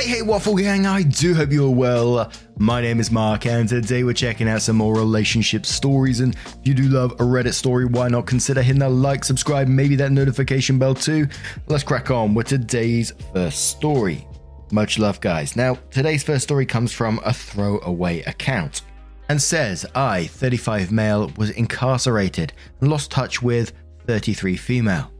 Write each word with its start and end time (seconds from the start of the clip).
Hey, 0.00 0.08
hey, 0.08 0.22
Waffle 0.22 0.56
Gang, 0.56 0.86
I 0.86 1.02
do 1.02 1.34
hope 1.34 1.52
you're 1.52 1.68
well. 1.68 2.32
My 2.56 2.80
name 2.80 3.00
is 3.00 3.10
Mark, 3.10 3.44
and 3.44 3.68
today 3.68 4.02
we're 4.02 4.14
checking 4.14 4.48
out 4.48 4.62
some 4.62 4.76
more 4.76 4.94
relationship 4.94 5.66
stories. 5.66 6.20
And 6.20 6.34
if 6.36 6.56
you 6.64 6.72
do 6.72 6.84
love 6.84 7.12
a 7.12 7.24
Reddit 7.24 7.52
story, 7.52 7.84
why 7.84 8.08
not 8.08 8.24
consider 8.24 8.62
hitting 8.62 8.80
that 8.80 8.88
like, 8.88 9.24
subscribe, 9.24 9.68
maybe 9.68 9.96
that 9.96 10.10
notification 10.10 10.78
bell 10.78 10.94
too? 10.94 11.28
Let's 11.66 11.84
crack 11.84 12.10
on 12.10 12.32
with 12.32 12.46
today's 12.46 13.12
first 13.34 13.72
story. 13.72 14.26
Much 14.72 14.98
love, 14.98 15.20
guys. 15.20 15.54
Now, 15.54 15.74
today's 15.90 16.22
first 16.22 16.44
story 16.44 16.64
comes 16.64 16.92
from 16.92 17.20
a 17.22 17.34
throwaway 17.34 18.22
account 18.22 18.80
and 19.28 19.40
says 19.40 19.84
I, 19.94 20.28
35 20.28 20.90
male, 20.90 21.30
was 21.36 21.50
incarcerated 21.50 22.54
and 22.80 22.88
lost 22.88 23.10
touch 23.10 23.42
with 23.42 23.74
33 24.06 24.56
female. 24.56 25.12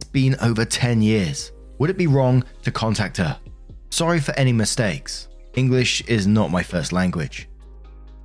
It's 0.00 0.10
been 0.10 0.34
over 0.40 0.64
10 0.64 1.02
years. 1.02 1.52
Would 1.78 1.90
it 1.90 1.96
be 1.96 2.08
wrong 2.08 2.42
to 2.64 2.72
contact 2.72 3.18
her? 3.18 3.38
Sorry 3.94 4.18
for 4.18 4.36
any 4.36 4.52
mistakes. 4.52 5.28
English 5.54 6.02
is 6.08 6.26
not 6.26 6.50
my 6.50 6.64
first 6.64 6.92
language. 6.92 7.48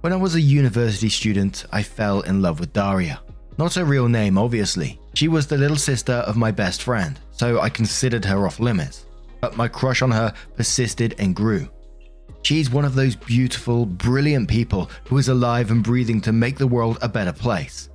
When 0.02 0.12
I 0.12 0.16
was 0.16 0.34
a 0.34 0.42
university 0.42 1.10
student, 1.10 1.66
I 1.72 1.84
fell 1.84 2.22
in 2.22 2.42
love 2.42 2.60
with 2.60 2.74
Daria. 2.74 3.22
Not 3.60 3.76
her 3.76 3.86
real 3.86 4.10
name, 4.10 4.40
obviously. 4.40 5.00
She 5.14 5.28
was 5.28 5.46
the 5.46 5.60
little 5.60 5.78
sister 5.78 6.14
of 6.26 6.38
my 6.38 6.50
best 6.50 6.82
friend, 6.82 7.20
so 7.30 7.60
I 7.62 7.70
considered 7.70 8.26
her 8.26 8.48
off 8.48 8.60
limits. 8.60 9.06
But 9.42 9.58
my 9.58 9.68
crush 9.68 10.02
on 10.02 10.10
her 10.10 10.34
persisted 10.56 11.14
and 11.20 11.36
grew. 11.36 11.70
She's 12.42 12.72
one 12.72 12.84
of 12.84 12.96
those 12.96 13.16
beautiful, 13.16 13.86
brilliant 13.86 14.50
people 14.50 14.90
who 15.06 15.20
is 15.20 15.30
alive 15.30 15.70
and 15.70 15.84
breathing 15.84 16.20
to 16.22 16.32
make 16.32 16.58
the 16.58 16.66
world 16.66 16.98
a 17.04 17.08
better 17.08 17.32
place. 17.32 17.90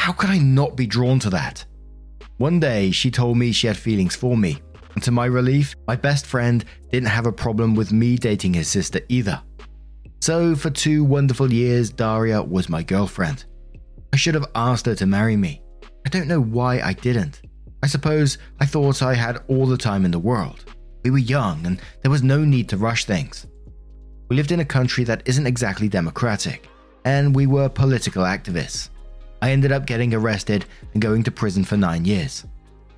How 0.00 0.10
could 0.10 0.30
I 0.30 0.38
not 0.38 0.74
be 0.74 0.88
drawn 0.88 1.20
to 1.20 1.30
that? 1.30 1.64
One 2.38 2.58
day, 2.58 2.90
she 2.90 3.08
told 3.08 3.36
me 3.38 3.52
she 3.52 3.68
had 3.68 3.76
feelings 3.76 4.16
for 4.16 4.36
me, 4.36 4.62
and 5.00 5.04
to 5.06 5.10
my 5.12 5.24
relief, 5.24 5.74
my 5.88 5.96
best 5.96 6.26
friend 6.26 6.62
didn't 6.90 7.08
have 7.08 7.24
a 7.24 7.32
problem 7.32 7.74
with 7.74 7.90
me 7.90 8.18
dating 8.18 8.52
his 8.52 8.68
sister 8.68 9.00
either. 9.08 9.40
So, 10.20 10.54
for 10.54 10.68
two 10.68 11.04
wonderful 11.04 11.50
years, 11.50 11.88
Daria 11.88 12.42
was 12.42 12.68
my 12.68 12.82
girlfriend. 12.82 13.46
I 14.12 14.18
should 14.18 14.34
have 14.34 14.50
asked 14.54 14.84
her 14.84 14.94
to 14.96 15.06
marry 15.06 15.38
me. 15.38 15.62
I 16.04 16.10
don't 16.10 16.28
know 16.28 16.42
why 16.42 16.82
I 16.82 16.92
didn't. 16.92 17.40
I 17.82 17.86
suppose 17.86 18.36
I 18.60 18.66
thought 18.66 19.00
I 19.00 19.14
had 19.14 19.42
all 19.48 19.64
the 19.64 19.78
time 19.78 20.04
in 20.04 20.10
the 20.10 20.18
world. 20.18 20.66
We 21.02 21.10
were 21.10 21.16
young 21.16 21.64
and 21.64 21.80
there 22.02 22.10
was 22.10 22.22
no 22.22 22.44
need 22.44 22.68
to 22.68 22.76
rush 22.76 23.06
things. 23.06 23.46
We 24.28 24.36
lived 24.36 24.52
in 24.52 24.60
a 24.60 24.66
country 24.66 25.04
that 25.04 25.22
isn't 25.24 25.46
exactly 25.46 25.88
democratic, 25.88 26.68
and 27.06 27.34
we 27.34 27.46
were 27.46 27.70
political 27.70 28.24
activists. 28.24 28.90
I 29.40 29.52
ended 29.52 29.72
up 29.72 29.86
getting 29.86 30.12
arrested 30.12 30.66
and 30.92 31.00
going 31.00 31.22
to 31.22 31.30
prison 31.30 31.64
for 31.64 31.78
nine 31.78 32.04
years. 32.04 32.44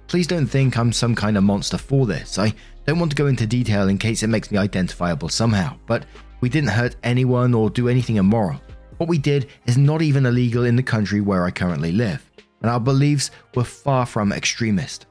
Please 0.06 0.26
don't 0.26 0.46
think 0.46 0.76
I'm 0.76 0.92
some 0.92 1.14
kind 1.14 1.36
of 1.36 1.44
monster 1.44 1.78
for 1.78 2.06
this. 2.06 2.38
I 2.38 2.54
don't 2.86 2.98
want 2.98 3.10
to 3.12 3.16
go 3.16 3.26
into 3.26 3.46
detail 3.46 3.88
in 3.88 3.98
case 3.98 4.22
it 4.22 4.28
makes 4.28 4.50
me 4.50 4.58
identifiable 4.58 5.28
somehow, 5.28 5.76
but 5.86 6.04
we 6.40 6.48
didn't 6.48 6.70
hurt 6.70 6.96
anyone 7.02 7.54
or 7.54 7.70
do 7.70 7.88
anything 7.88 8.16
immoral. 8.16 8.60
What 8.98 9.08
we 9.08 9.18
did 9.18 9.48
is 9.66 9.78
not 9.78 10.02
even 10.02 10.26
illegal 10.26 10.64
in 10.64 10.76
the 10.76 10.82
country 10.82 11.20
where 11.20 11.44
I 11.44 11.50
currently 11.50 11.92
live, 11.92 12.28
and 12.60 12.70
our 12.70 12.80
beliefs 12.80 13.30
were 13.54 13.64
far 13.64 14.06
from 14.06 14.32
extremist. 14.32 15.06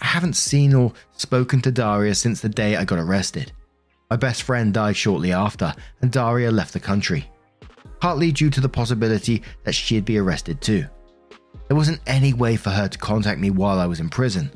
I 0.00 0.06
haven't 0.06 0.36
seen 0.36 0.74
or 0.74 0.92
spoken 1.16 1.60
to 1.62 1.72
Daria 1.72 2.14
since 2.14 2.40
the 2.40 2.48
day 2.48 2.76
I 2.76 2.84
got 2.84 2.98
arrested. 2.98 3.52
My 4.10 4.16
best 4.16 4.42
friend 4.42 4.72
died 4.72 4.96
shortly 4.96 5.32
after, 5.32 5.74
and 6.00 6.12
Daria 6.12 6.50
left 6.50 6.72
the 6.72 6.80
country, 6.80 7.30
partly 8.00 8.32
due 8.32 8.50
to 8.50 8.60
the 8.60 8.68
possibility 8.68 9.42
that 9.64 9.74
she'd 9.74 10.04
be 10.04 10.18
arrested 10.18 10.60
too. 10.60 10.86
There 11.68 11.76
wasn't 11.76 12.00
any 12.06 12.32
way 12.32 12.56
for 12.56 12.70
her 12.70 12.88
to 12.88 12.98
contact 12.98 13.40
me 13.40 13.50
while 13.50 13.78
I 13.78 13.86
was 13.86 14.00
in 14.00 14.08
prison, 14.08 14.50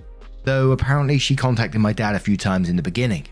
though 0.44 0.72
apparently 0.72 1.18
she 1.18 1.36
contacted 1.36 1.80
my 1.80 1.92
dad 1.92 2.14
a 2.14 2.20
few 2.20 2.36
times 2.36 2.68
in 2.68 2.76
the 2.76 2.82
beginning. 2.82 3.26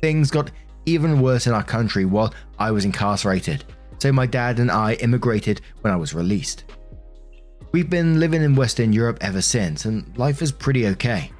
Things 0.00 0.30
got 0.30 0.50
even 0.86 1.20
worse 1.20 1.46
in 1.46 1.52
our 1.52 1.62
country 1.62 2.04
while 2.04 2.34
I 2.58 2.70
was 2.70 2.84
incarcerated, 2.84 3.64
so 3.98 4.12
my 4.12 4.26
dad 4.26 4.58
and 4.58 4.70
I 4.70 4.94
immigrated 4.94 5.60
when 5.80 5.92
I 5.92 5.96
was 5.96 6.14
released. 6.14 6.64
We've 7.72 7.90
been 7.90 8.18
living 8.18 8.42
in 8.42 8.54
Western 8.54 8.92
Europe 8.92 9.18
ever 9.20 9.42
since, 9.42 9.84
and 9.84 10.16
life 10.16 10.40
is 10.40 10.50
pretty 10.50 10.86
okay. 10.88 11.30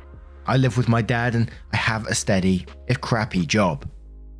I 0.46 0.56
live 0.56 0.76
with 0.76 0.88
my 0.88 1.02
dad 1.02 1.34
and 1.34 1.50
I 1.72 1.76
have 1.76 2.06
a 2.06 2.14
steady, 2.14 2.66
if 2.86 3.00
crappy, 3.00 3.46
job. 3.46 3.88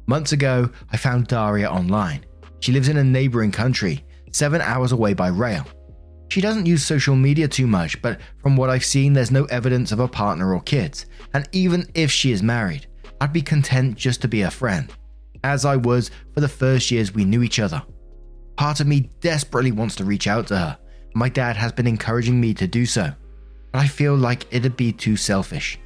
Months 0.07 0.33
ago, 0.33 0.71
I 0.91 0.97
found 0.97 1.27
Daria 1.27 1.71
online. 1.71 2.25
She 2.61 2.73
lives 2.73 2.89
in 2.89 2.97
a 2.97 3.05
neighboring 3.05 3.53
country, 3.53 4.05
seven 4.33 4.61
hours 4.61 4.93
away 4.93 5.15
by 5.15 5.29
rail. 5.29 5.67
She 6.39 6.43
doesn't 6.43 6.67
use 6.67 6.85
social 6.85 7.17
media 7.17 7.49
too 7.49 7.67
much, 7.67 8.01
but 8.01 8.21
from 8.41 8.57
what 8.57 8.71
I've 8.71 8.85
seen, 8.85 9.13
there's 9.13 9.33
no 9.33 9.47
evidence 9.47 9.91
of 9.91 9.99
a 9.99 10.07
partner 10.07 10.55
or 10.55 10.61
kids. 10.61 11.07
And 11.35 11.49
even 11.51 11.91
if 11.95 12.13
she 12.13 12.31
is 12.31 12.45
married, 12.45 12.87
I'd 13.21 13.33
be 13.33 13.43
content 13.43 13.97
just 13.97 14.23
to 14.23 14.29
be 14.29 14.43
a 14.43 14.51
friend, 14.53 14.89
as 15.43 15.65
I 15.65 15.75
was 15.75 16.13
for 16.33 16.41
the 16.41 16.47
first 16.47 16.93
years 16.93 17.13
we 17.13 17.25
knew 17.25 17.43
each 17.43 17.59
other. 17.59 17.83
Part 18.55 18.79
of 18.79 18.87
me 18.87 19.11
desperately 19.19 19.73
wants 19.73 19.97
to 19.97 20.05
reach 20.05 20.29
out 20.29 20.47
to 20.47 20.57
her. 20.57 20.79
My 21.13 21.29
dad 21.29 21.57
has 21.57 21.73
been 21.73 21.89
encouraging 21.89 22.41
me 22.41 22.55
to 22.55 22.69
do 22.69 22.87
so, 22.87 23.13
but 23.73 23.81
I 23.81 23.89
feel 23.89 24.15
like 24.15 24.47
it'd 24.53 24.77
be 24.77 24.93
too 24.93 25.17
selfish. 25.17 25.77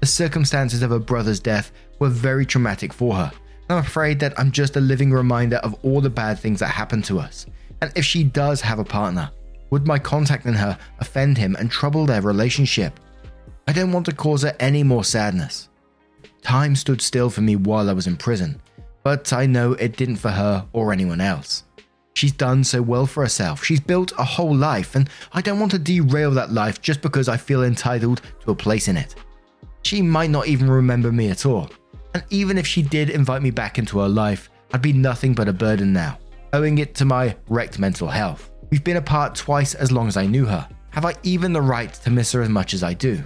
The 0.00 0.06
circumstances 0.06 0.82
of 0.82 0.90
her 0.90 0.98
brother's 0.98 1.40
death 1.40 1.72
were 1.98 2.10
very 2.10 2.44
traumatic 2.44 2.92
for 2.92 3.14
her. 3.14 3.32
I'm 3.70 3.78
afraid 3.78 4.20
that 4.20 4.38
I'm 4.38 4.52
just 4.52 4.76
a 4.76 4.80
living 4.80 5.12
reminder 5.12 5.56
of 5.56 5.74
all 5.82 6.02
the 6.02 6.10
bad 6.10 6.38
things 6.38 6.60
that 6.60 6.66
happened 6.66 7.06
to 7.06 7.20
us. 7.20 7.46
And 7.80 7.90
if 7.96 8.04
she 8.04 8.22
does 8.22 8.60
have 8.60 8.78
a 8.78 8.84
partner, 8.84 9.30
would 9.70 9.86
my 9.86 9.98
contacting 9.98 10.54
her 10.54 10.78
offend 11.00 11.38
him 11.38 11.56
and 11.58 11.70
trouble 11.70 12.06
their 12.06 12.22
relationship? 12.22 13.00
I 13.66 13.72
don't 13.72 13.92
want 13.92 14.06
to 14.06 14.14
cause 14.14 14.42
her 14.42 14.54
any 14.60 14.82
more 14.82 15.04
sadness. 15.04 15.68
Time 16.42 16.76
stood 16.76 17.00
still 17.00 17.30
for 17.30 17.40
me 17.40 17.56
while 17.56 17.88
I 17.88 17.94
was 17.94 18.06
in 18.06 18.16
prison, 18.16 18.60
but 19.02 19.32
I 19.32 19.46
know 19.46 19.72
it 19.72 19.96
didn't 19.96 20.16
for 20.16 20.30
her 20.30 20.66
or 20.72 20.92
anyone 20.92 21.20
else. 21.20 21.64
She's 22.14 22.32
done 22.32 22.62
so 22.62 22.80
well 22.80 23.06
for 23.06 23.22
herself. 23.22 23.64
She's 23.64 23.80
built 23.80 24.12
a 24.18 24.24
whole 24.24 24.54
life, 24.54 24.94
and 24.94 25.10
I 25.32 25.40
don't 25.40 25.58
want 25.58 25.72
to 25.72 25.78
derail 25.78 26.30
that 26.32 26.52
life 26.52 26.80
just 26.80 27.02
because 27.02 27.28
I 27.28 27.36
feel 27.36 27.64
entitled 27.64 28.22
to 28.42 28.52
a 28.52 28.54
place 28.54 28.88
in 28.88 28.96
it. 28.96 29.16
She 29.82 30.00
might 30.00 30.30
not 30.30 30.46
even 30.46 30.70
remember 30.70 31.10
me 31.10 31.30
at 31.30 31.44
all. 31.44 31.70
And 32.14 32.22
even 32.30 32.56
if 32.56 32.66
she 32.66 32.82
did 32.82 33.10
invite 33.10 33.42
me 33.42 33.50
back 33.50 33.78
into 33.78 33.98
her 33.98 34.08
life, 34.08 34.48
I'd 34.72 34.82
be 34.82 34.92
nothing 34.92 35.34
but 35.34 35.48
a 35.48 35.52
burden 35.52 35.92
now, 35.92 36.18
owing 36.52 36.78
it 36.78 36.94
to 36.96 37.04
my 37.04 37.36
wrecked 37.48 37.78
mental 37.78 38.08
health. 38.08 38.50
We've 38.70 38.84
been 38.84 38.96
apart 38.96 39.34
twice 39.34 39.74
as 39.74 39.92
long 39.92 40.08
as 40.08 40.16
I 40.16 40.26
knew 40.26 40.46
her. 40.46 40.68
Have 40.90 41.04
I 41.04 41.14
even 41.22 41.52
the 41.52 41.62
right 41.62 41.92
to 41.92 42.10
miss 42.10 42.32
her 42.32 42.42
as 42.42 42.48
much 42.48 42.74
as 42.74 42.82
I 42.82 42.94
do? 42.94 43.22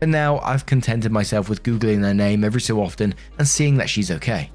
And 0.00 0.12
now 0.12 0.38
I've 0.40 0.66
contented 0.66 1.12
myself 1.12 1.48
with 1.48 1.62
Googling 1.62 2.02
her 2.02 2.14
name 2.14 2.44
every 2.44 2.60
so 2.60 2.80
often 2.80 3.14
and 3.38 3.46
seeing 3.46 3.76
that 3.76 3.90
she's 3.90 4.10
okay. 4.10 4.50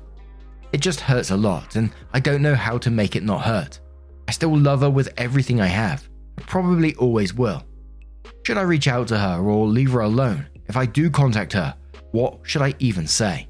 It 0.72 0.82
just 0.82 1.02
hurts 1.02 1.30
a 1.32 1.38
lot, 1.38 1.76
and 1.76 1.92
I 2.14 2.20
don't 2.20 2.42
know 2.42 2.56
how 2.56 2.78
to 2.80 2.90
make 2.90 3.16
it 3.16 3.24
not 3.24 3.42
hurt. 3.42 3.80
I 4.28 4.32
still 4.32 4.58
love 4.58 4.82
her 4.82 4.90
with 4.90 5.14
everything 5.18 5.62
I 5.62 5.68
have. 5.68 6.10
I 6.38 6.42
probably 6.44 6.96
always 6.96 7.34
will. 7.34 7.64
Should 8.44 8.58
I 8.58 8.62
reach 8.62 8.88
out 8.88 9.08
to 9.10 9.18
her 9.18 9.40
or 9.42 9.68
leave 9.68 9.92
her 9.92 10.02
alone? 10.02 10.48
If 10.68 10.78
I 10.78 10.86
do 10.86 11.10
contact 11.10 11.54
her, 11.54 11.76
what 12.12 12.40
should 12.44 12.62
I 12.62 12.74
even 12.80 13.06
say? 13.06 13.48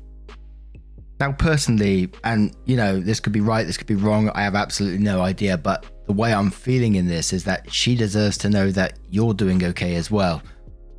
Now, 1.19 1.31
personally, 1.31 2.09
and 2.23 2.55
you 2.65 2.75
know, 2.75 2.99
this 2.99 3.19
could 3.19 3.33
be 3.33 3.41
right, 3.41 3.65
this 3.65 3.77
could 3.77 3.87
be 3.87 3.95
wrong, 3.95 4.29
I 4.33 4.41
have 4.43 4.55
absolutely 4.55 5.03
no 5.03 5.21
idea, 5.21 5.57
but 5.57 5.85
the 6.07 6.13
way 6.13 6.33
I'm 6.33 6.51
feeling 6.51 6.95
in 6.95 7.07
this 7.07 7.31
is 7.31 7.43
that 7.45 7.71
she 7.71 7.95
deserves 7.95 8.37
to 8.39 8.49
know 8.49 8.71
that 8.71 8.99
you're 9.09 9.33
doing 9.33 9.63
okay 9.63 9.95
as 9.95 10.11
well. 10.11 10.41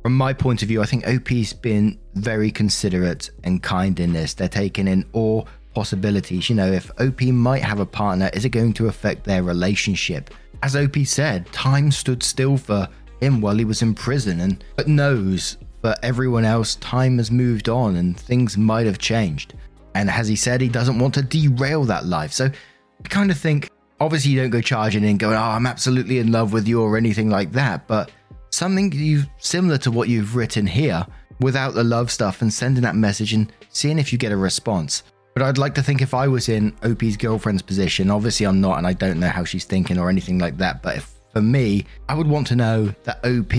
From 0.01 0.15
my 0.15 0.33
point 0.33 0.61
of 0.61 0.67
view, 0.67 0.81
I 0.81 0.85
think 0.85 1.07
OP's 1.07 1.53
been 1.53 1.99
very 2.15 2.51
considerate 2.51 3.31
and 3.43 3.61
kind 3.61 3.99
in 3.99 4.13
this. 4.13 4.33
They're 4.33 4.47
taking 4.47 4.87
in 4.87 5.05
all 5.13 5.47
possibilities. 5.73 6.49
You 6.49 6.55
know, 6.55 6.71
if 6.71 6.89
OP 6.99 7.21
might 7.21 7.63
have 7.63 7.79
a 7.79 7.85
partner, 7.85 8.29
is 8.33 8.45
it 8.45 8.49
going 8.49 8.73
to 8.73 8.87
affect 8.87 9.23
their 9.25 9.43
relationship? 9.43 10.31
As 10.63 10.75
OP 10.75 10.95
said, 11.05 11.51
time 11.51 11.91
stood 11.91 12.23
still 12.23 12.57
for 12.57 12.87
him 13.21 13.41
while 13.41 13.55
he 13.55 13.65
was 13.65 13.81
in 13.81 13.93
prison, 13.93 14.41
and 14.41 14.63
but 14.75 14.87
knows 14.87 15.57
for 15.81 15.95
everyone 16.01 16.45
else, 16.45 16.75
time 16.75 17.17
has 17.17 17.29
moved 17.29 17.69
on 17.69 17.97
and 17.97 18.19
things 18.19 18.57
might 18.57 18.87
have 18.87 18.97
changed. 18.97 19.53
And 19.95 20.09
as 20.09 20.27
he 20.27 20.35
said, 20.35 20.61
he 20.61 20.67
doesn't 20.67 20.99
want 20.99 21.13
to 21.15 21.21
derail 21.21 21.85
that 21.85 22.05
life. 22.05 22.33
So 22.33 22.45
I 22.45 23.07
kind 23.07 23.31
of 23.31 23.37
think 23.37 23.71
obviously 23.99 24.31
you 24.31 24.41
don't 24.41 24.49
go 24.49 24.61
charging 24.61 25.05
in 25.05 25.17
going, 25.17 25.35
oh, 25.35 25.41
I'm 25.41 25.65
absolutely 25.65 26.19
in 26.19 26.31
love 26.31 26.53
with 26.53 26.67
you 26.67 26.81
or 26.81 26.97
anything 26.97 27.29
like 27.29 27.53
that. 27.53 27.87
But 27.87 28.11
something 28.51 28.91
you 28.91 29.23
similar 29.37 29.77
to 29.79 29.91
what 29.91 30.09
you've 30.09 30.35
written 30.35 30.67
here 30.67 31.07
without 31.39 31.73
the 31.73 31.83
love 31.83 32.11
stuff 32.11 32.41
and 32.41 32.53
sending 32.53 32.83
that 32.83 32.95
message 32.95 33.33
and 33.33 33.51
seeing 33.69 33.97
if 33.97 34.11
you 34.11 34.19
get 34.19 34.33
a 34.33 34.37
response. 34.37 35.03
But 35.33 35.43
I'd 35.43 35.57
like 35.57 35.75
to 35.75 35.83
think 35.83 36.01
if 36.01 36.13
I 36.13 36.27
was 36.27 36.49
in 36.49 36.75
OP's 36.83 37.17
girlfriend's 37.17 37.61
position, 37.61 38.11
obviously 38.11 38.45
I'm 38.45 38.61
not 38.61 38.77
and 38.77 38.85
I 38.85 38.93
don't 38.93 39.19
know 39.19 39.29
how 39.29 39.45
she's 39.45 39.65
thinking 39.65 39.97
or 39.97 40.09
anything 40.09 40.39
like 40.39 40.57
that, 40.57 40.81
but 40.81 40.97
if, 40.97 41.13
for 41.33 41.41
me, 41.41 41.85
I 42.07 42.15
would 42.15 42.27
want 42.27 42.47
to 42.47 42.55
know 42.55 42.93
that 43.03 43.25
OP 43.25 43.53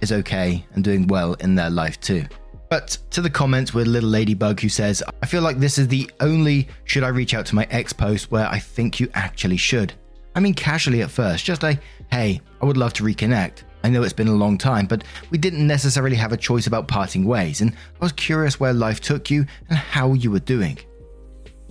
is 0.00 0.12
okay 0.12 0.64
and 0.74 0.84
doing 0.84 1.06
well 1.06 1.34
in 1.34 1.54
their 1.54 1.70
life 1.70 2.00
too. 2.00 2.24
But 2.72 2.96
to 3.10 3.20
the 3.20 3.28
comments 3.28 3.74
with 3.74 3.86
Little 3.86 4.08
Ladybug 4.08 4.58
who 4.58 4.70
says, 4.70 5.02
I 5.22 5.26
feel 5.26 5.42
like 5.42 5.58
this 5.58 5.76
is 5.76 5.88
the 5.88 6.10
only 6.20 6.68
should 6.84 7.02
I 7.02 7.08
reach 7.08 7.34
out 7.34 7.44
to 7.44 7.54
my 7.54 7.66
ex 7.70 7.92
post 7.92 8.30
where 8.30 8.48
I 8.48 8.58
think 8.58 8.98
you 8.98 9.10
actually 9.12 9.58
should. 9.58 9.92
I 10.34 10.40
mean, 10.40 10.54
casually 10.54 11.02
at 11.02 11.10
first, 11.10 11.44
just 11.44 11.62
like, 11.62 11.80
hey, 12.10 12.40
I 12.62 12.64
would 12.64 12.78
love 12.78 12.94
to 12.94 13.04
reconnect. 13.04 13.64
I 13.84 13.90
know 13.90 14.02
it's 14.02 14.14
been 14.14 14.28
a 14.28 14.32
long 14.32 14.56
time, 14.56 14.86
but 14.86 15.04
we 15.28 15.36
didn't 15.36 15.66
necessarily 15.66 16.16
have 16.16 16.32
a 16.32 16.36
choice 16.38 16.66
about 16.66 16.88
parting 16.88 17.26
ways, 17.26 17.60
and 17.60 17.72
I 17.72 18.04
was 18.06 18.12
curious 18.12 18.58
where 18.58 18.72
life 18.72 19.02
took 19.02 19.30
you 19.30 19.44
and 19.68 19.76
how 19.76 20.14
you 20.14 20.30
were 20.30 20.40
doing. 20.40 20.78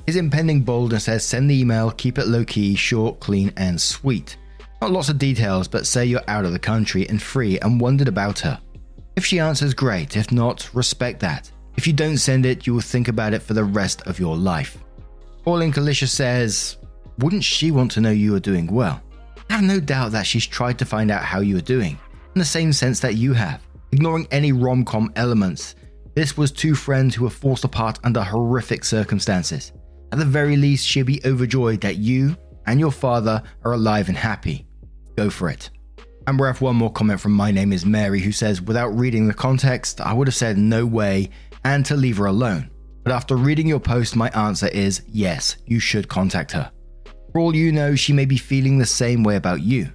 His 0.06 0.18
impending 0.18 0.62
boldness 0.62 1.06
says 1.06 1.25
send 1.25 1.50
the 1.50 1.59
email, 1.59 1.89
keep 1.89 2.19
it 2.19 2.27
low 2.27 2.45
key, 2.45 2.75
short, 2.75 3.19
clean, 3.19 3.51
and 3.57 3.81
sweet. 3.81 4.38
Not 4.83 4.92
lots 4.92 5.09
of 5.09 5.18
details, 5.18 5.68
but 5.68 5.88
say 5.88 6.06
you're 6.06 6.21
out 6.27 6.45
of 6.45 6.51
the 6.51 6.59
country 6.59 7.09
and 7.09 7.19
free 7.19 7.57
and 7.57 7.81
wondered 7.81 8.07
about 8.07 8.38
her. 8.42 8.62
If 9.16 9.25
she 9.25 9.40
answers, 9.40 9.74
great. 9.74 10.16
If 10.16 10.31
not, 10.31 10.69
respect 10.74 11.19
that. 11.22 11.52
If 11.78 11.88
you 11.88 11.94
don't 11.94 12.18
send 12.18 12.46
it, 12.46 12.66
you 12.66 12.74
will 12.74 12.81
think 12.81 13.08
about 13.08 13.34
it 13.34 13.42
for 13.42 13.54
the 13.54 13.63
rest 13.63 14.02
of 14.04 14.19
your 14.19 14.36
life. 14.36 14.78
Pauline 15.44 15.74
Kalisha 15.74 16.08
says, 16.08 16.78
Wouldn't 17.19 17.44
she 17.44 17.72
want 17.72 17.92
to 17.92 18.02
know 18.02 18.12
you 18.12 18.36
are 18.36 18.40
doing 18.40 18.68
well? 18.68 19.02
I 19.50 19.54
have 19.54 19.63
no 19.63 19.80
doubt 19.80 20.12
that 20.12 20.25
she's 20.25 20.46
tried 20.46 20.80
to 20.80 20.86
find 20.86 21.12
out 21.12 21.24
how 21.24 21.40
you 21.40 21.58
are 21.58 21.62
doing, 21.62 21.98
in 22.36 22.40
the 22.40 22.46
same 22.46 22.72
sense 22.72 23.00
that 23.02 23.16
you 23.16 23.34
have, 23.34 23.62
ignoring 23.92 24.28
any 24.31 24.52
rom 24.52 24.86
com 24.86 25.12
elements. 25.16 25.75
This 26.16 26.38
was 26.38 26.52
two 26.52 26.75
friends 26.75 27.16
who 27.16 27.24
were 27.24 27.30
forced 27.30 27.64
apart 27.64 28.00
under 28.04 28.22
horrific 28.22 28.84
circumstances. 28.86 29.72
At 30.12 30.19
the 30.19 30.25
very 30.25 30.57
least, 30.57 30.86
she'll 30.86 31.06
be 31.06 31.22
overjoyed 31.25 31.81
that 31.81 31.98
you 31.98 32.38
and 32.66 32.80
your 32.80 32.92
father 32.92 33.42
are 33.64 33.74
alive 33.74 34.10
and 34.10 34.18
happy. 34.18 34.68
Go 35.16 35.30
for 35.30 35.50
it. 35.50 35.69
And 36.27 36.39
we 36.39 36.45
have 36.45 36.62
one 36.62 36.75
more 36.75 36.91
comment 36.91 37.19
from 37.19 37.31
My 37.31 37.51
Name 37.51 37.73
is 37.73 37.85
Mary 37.85 38.19
who 38.19 38.31
says, 38.31 38.62
Without 38.62 38.89
reading 38.89 39.27
the 39.27 39.33
context, 39.33 40.00
I 40.01 40.13
would 40.13 40.27
have 40.27 40.35
said 40.35 40.57
no 40.57 40.85
way 40.85 41.29
and 41.63 41.85
to 41.85 41.95
leave 41.95 42.18
her 42.18 42.27
alone. 42.27 42.69
But 43.03 43.13
after 43.13 43.35
reading 43.35 43.68
your 43.68 43.79
post, 43.79 44.15
my 44.15 44.29
answer 44.29 44.68
is 44.68 45.01
yes, 45.07 45.57
you 45.65 45.79
should 45.79 46.07
contact 46.07 46.51
her. 46.51 46.71
For 47.31 47.39
all 47.39 47.56
you 47.56 47.71
know, 47.71 47.95
she 47.95 48.13
may 48.13 48.25
be 48.25 48.38
feeling 48.38 48.77
the 48.77 48.85
same 48.85 49.23
way 49.23 49.35
about 49.35 49.62
you. 49.62 49.91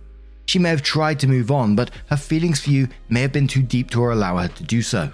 She 0.47 0.59
may 0.59 0.71
have 0.71 0.83
tried 0.83 1.21
to 1.21 1.29
move 1.29 1.51
on, 1.51 1.77
but 1.77 1.91
her 2.09 2.17
feelings 2.17 2.61
for 2.61 2.71
you 2.71 2.89
may 3.09 3.21
have 3.21 3.33
been 3.33 3.49
too 3.49 3.63
deep 3.63 3.91
to 3.91 4.13
allow 4.13 4.39
her 4.39 4.49
to 4.49 4.65
do 4.65 4.83
so. 4.83 5.11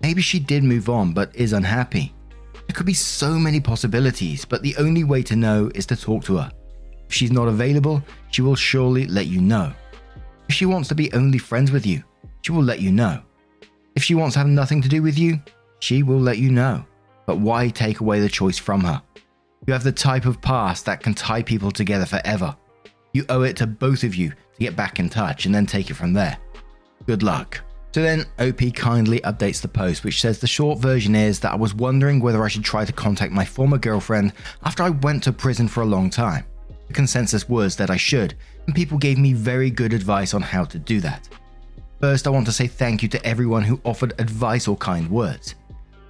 Maybe 0.00 0.22
she 0.22 0.38
did 0.38 0.64
move 0.64 0.88
on 0.88 1.12
but 1.12 1.34
is 1.34 1.52
unhappy. 1.52 2.14
There 2.52 2.74
could 2.74 2.86
be 2.86 2.94
so 2.94 3.38
many 3.38 3.60
possibilities, 3.60 4.44
but 4.44 4.62
the 4.62 4.76
only 4.76 5.04
way 5.04 5.22
to 5.24 5.36
know 5.36 5.70
is 5.74 5.86
to 5.86 5.96
talk 5.96 6.24
to 6.24 6.36
her. 6.36 6.50
If 7.08 7.14
she's 7.14 7.32
not 7.32 7.48
available, 7.48 8.02
she 8.30 8.42
will 8.42 8.56
surely 8.56 9.06
let 9.06 9.26
you 9.26 9.40
know. 9.40 9.72
If 10.52 10.56
she 10.56 10.66
wants 10.66 10.90
to 10.90 10.94
be 10.94 11.10
only 11.14 11.38
friends 11.38 11.72
with 11.72 11.86
you, 11.86 12.04
she 12.42 12.52
will 12.52 12.62
let 12.62 12.82
you 12.82 12.92
know. 12.92 13.22
If 13.96 14.04
she 14.04 14.14
wants 14.14 14.34
to 14.34 14.40
have 14.40 14.48
nothing 14.48 14.82
to 14.82 14.88
do 14.88 15.00
with 15.00 15.18
you, 15.18 15.40
she 15.80 16.02
will 16.02 16.20
let 16.20 16.36
you 16.36 16.50
know. 16.50 16.84
But 17.24 17.38
why 17.38 17.70
take 17.70 18.00
away 18.00 18.20
the 18.20 18.28
choice 18.28 18.58
from 18.58 18.84
her? 18.84 19.00
You 19.66 19.72
have 19.72 19.82
the 19.82 19.90
type 19.90 20.26
of 20.26 20.42
past 20.42 20.84
that 20.84 21.02
can 21.02 21.14
tie 21.14 21.42
people 21.42 21.70
together 21.70 22.04
forever. 22.04 22.54
You 23.14 23.24
owe 23.30 23.44
it 23.44 23.56
to 23.56 23.66
both 23.66 24.04
of 24.04 24.14
you 24.14 24.28
to 24.28 24.58
get 24.60 24.76
back 24.76 25.00
in 25.00 25.08
touch 25.08 25.46
and 25.46 25.54
then 25.54 25.64
take 25.64 25.88
it 25.88 25.94
from 25.94 26.12
there. 26.12 26.36
Good 27.06 27.22
luck. 27.22 27.62
So 27.94 28.02
then, 28.02 28.26
OP 28.38 28.74
kindly 28.74 29.20
updates 29.20 29.62
the 29.62 29.68
post, 29.68 30.04
which 30.04 30.20
says 30.20 30.38
the 30.38 30.46
short 30.46 30.80
version 30.80 31.14
is 31.14 31.40
that 31.40 31.52
I 31.52 31.56
was 31.56 31.74
wondering 31.74 32.20
whether 32.20 32.44
I 32.44 32.48
should 32.48 32.62
try 32.62 32.84
to 32.84 32.92
contact 32.92 33.32
my 33.32 33.46
former 33.46 33.78
girlfriend 33.78 34.34
after 34.64 34.82
I 34.82 34.90
went 34.90 35.22
to 35.22 35.32
prison 35.32 35.66
for 35.66 35.80
a 35.80 35.86
long 35.86 36.10
time. 36.10 36.44
The 36.88 36.92
consensus 36.92 37.48
was 37.48 37.74
that 37.76 37.88
I 37.88 37.96
should, 37.96 38.34
and 38.66 38.74
people 38.74 38.98
gave 38.98 39.18
me 39.18 39.32
very 39.32 39.70
good 39.70 39.92
advice 39.92 40.34
on 40.34 40.42
how 40.42 40.64
to 40.64 40.78
do 40.78 41.00
that. 41.00 41.28
First, 42.00 42.26
I 42.26 42.30
want 42.30 42.46
to 42.46 42.52
say 42.52 42.66
thank 42.66 43.02
you 43.02 43.08
to 43.10 43.26
everyone 43.26 43.62
who 43.62 43.80
offered 43.84 44.14
advice 44.18 44.66
or 44.66 44.76
kind 44.76 45.08
words. 45.10 45.54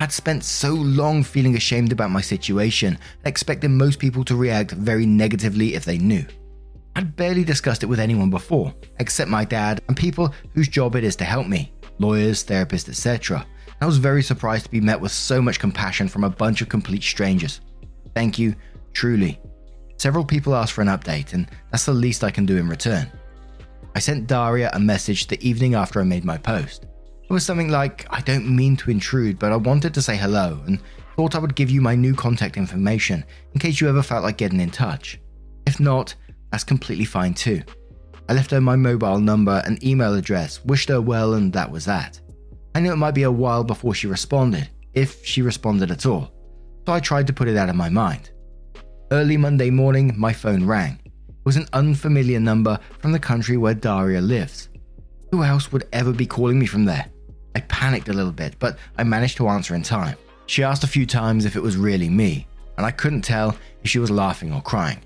I'd 0.01 0.11
spent 0.11 0.43
so 0.43 0.73
long 0.73 1.23
feeling 1.23 1.55
ashamed 1.55 1.93
about 1.93 2.11
my 2.11 2.21
situation 2.21 2.99
expected 3.25 3.71
most 3.71 3.99
people 3.99 4.25
to 4.25 4.35
react 4.35 4.73
very 4.73 5.07
negatively 5.07 5.75
if 5.75 5.85
they 5.85 5.99
knew. 5.99 6.25
I'd 6.97 7.15
barely 7.15 7.45
discussed 7.45 7.83
it 7.83 7.87
with 7.87 8.01
anyone 8.01 8.31
before, 8.31 8.75
except 8.99 9.31
my 9.31 9.45
dad 9.45 9.81
and 9.89 9.97
people 9.97 10.35
whose 10.55 10.69
job 10.69 10.97
it 10.97 11.05
is 11.05 11.17
to 11.17 11.25
help 11.25 11.47
me 11.47 11.73
lawyers, 11.99 12.45
therapists, 12.45 12.89
etc. 12.89 13.47
I 13.81 13.87
was 13.87 13.99
very 13.99 14.23
surprised 14.23 14.65
to 14.65 14.71
be 14.71 14.81
met 14.81 15.01
with 15.01 15.13
so 15.13 15.41
much 15.41 15.61
compassion 15.61 16.09
from 16.09 16.25
a 16.25 16.31
bunch 16.31 16.63
of 16.63 16.69
complete 16.69 17.03
strangers. 17.03 17.61
Thank 18.15 18.39
you, 18.39 18.55
truly. 18.93 19.41
Several 20.03 20.25
people 20.25 20.57
asked 20.57 20.73
for 20.73 20.83
an 20.83 20.89
update, 20.89 21.33
and 21.33 21.49
that's 21.71 21.87
the 21.87 21.93
least 21.93 22.25
I 22.25 22.33
can 22.33 22.45
do 22.45 22.57
in 22.57 22.69
return. 22.69 23.09
I 23.95 24.01
sent 24.01 24.27
Daria 24.27 24.69
a 24.73 24.81
message 24.81 25.29
the 25.29 25.41
evening 25.49 25.77
after 25.77 26.01
I 26.01 26.03
made 26.03 26.25
my 26.25 26.37
post. 26.39 26.87
It 27.23 27.33
was 27.33 27.45
something 27.45 27.69
like, 27.69 28.05
I 28.11 28.21
don't 28.21 28.57
mean 28.57 28.77
to 28.79 28.91
intrude, 28.91 29.39
but 29.39 29.53
I 29.53 29.57
wanted 29.57 29.95
to 29.95 30.03
say 30.03 30.17
hello 30.17 30.61
and 30.67 30.81
thought 31.15 31.37
I 31.37 31.39
would 31.39 31.55
give 31.55 31.71
you 31.71 31.81
my 31.81 31.95
new 31.95 32.17
contact 32.17 32.57
information 32.57 33.25
in 33.55 33.61
case 33.61 33.81
you 33.81 33.89
ever 33.89 34.03
felt 34.03 34.25
like 34.25 34.39
getting 34.39 34.59
in 34.59 34.73
touch. 34.73 35.21
If 35.69 35.79
not, 35.79 36.17
that's 36.51 36.65
completely 36.65 37.05
fine 37.05 37.33
too. 37.33 37.63
I 38.29 38.33
left 38.33 38.51
her 38.51 38.61
my 38.61 38.75
mobile 38.75 39.21
number 39.21 39.63
and 39.65 39.81
email 39.85 40.15
address, 40.15 40.65
wished 40.65 40.89
her 40.89 41.01
well, 41.01 41.35
and 41.35 41.53
that 41.53 41.71
was 41.71 41.85
that. 41.85 42.21
I 42.75 42.81
knew 42.81 42.93
it 42.93 42.97
might 42.97 43.15
be 43.15 43.23
a 43.23 43.31
while 43.31 43.63
before 43.63 43.95
she 43.95 44.09
responded, 44.09 44.69
if 44.95 45.25
she 45.25 45.43
responded 45.43 45.93
at 45.93 46.07
all, 46.07 46.33
so 46.89 46.93
I 46.93 46.99
tried 46.99 47.29
to 47.29 47.33
put 47.33 47.47
it 47.47 47.57
out 47.57 47.69
of 47.69 47.77
my 47.77 47.89
mind. 47.89 48.32
Early 49.13 49.37
Monday 49.37 49.69
morning, 49.69 50.15
my 50.17 50.33
phone 50.33 50.65
rang. 50.65 50.99
It 51.05 51.45
was 51.45 51.59
an 51.59 51.69
unfamiliar 51.75 52.41
number 52.41 52.81
from 53.01 53.13
the 53.13 53.19
country 53.19 53.59
where 53.59 53.75
Daria 53.75 54.23
lives. 54.23 54.71
Who 55.31 55.45
else 55.45 55.71
would 55.71 55.87
ever 55.93 56.15
be 56.15 56.25
calling 56.25 56.59
me 56.59 56.65
from 56.65 56.87
there? 56.87 57.05
I 57.55 57.61
panicked 57.61 58.09
a 58.09 58.15
little 58.15 58.33
bit, 58.33 58.59
but 58.59 58.79
I 58.97 59.05
managed 59.05 59.37
to 59.37 59.49
answer 59.49 59.75
in 59.75 59.83
time. 59.83 60.17
She 60.47 60.63
asked 60.63 60.83
a 60.83 60.87
few 60.87 61.05
times 61.05 61.45
if 61.45 61.57
it 61.57 61.63
was 61.63 61.77
really 61.77 62.09
me, 62.09 62.47
and 62.79 62.87
I 62.87 62.91
couldn't 62.91 63.21
tell 63.21 63.55
if 63.85 63.91
she 63.91 63.99
was 63.99 64.11
laughing 64.11 64.51
or 64.51 64.63
crying. 64.63 65.03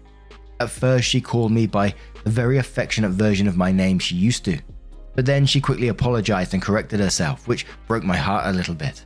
At 0.61 0.70
first, 0.70 1.08
she 1.08 1.20
called 1.20 1.50
me 1.50 1.67
by 1.67 1.93
the 2.23 2.31
very 2.31 2.58
affectionate 2.58 3.11
version 3.11 3.49
of 3.49 3.56
my 3.56 3.73
name 3.73 3.99
she 3.99 4.14
used 4.14 4.44
to, 4.44 4.56
but 5.17 5.26
then 5.26 5.47
she 5.47 5.61
quickly 5.61 5.88
apologized 5.88 6.55
and 6.55 6.62
corrected 6.62 7.00
herself, 7.00 7.49
which 7.49 7.67
broke 7.88 8.05
my 8.05 8.17
heart 8.17 8.47
a 8.47 8.56
little 8.56 8.76
bit. 8.76 9.05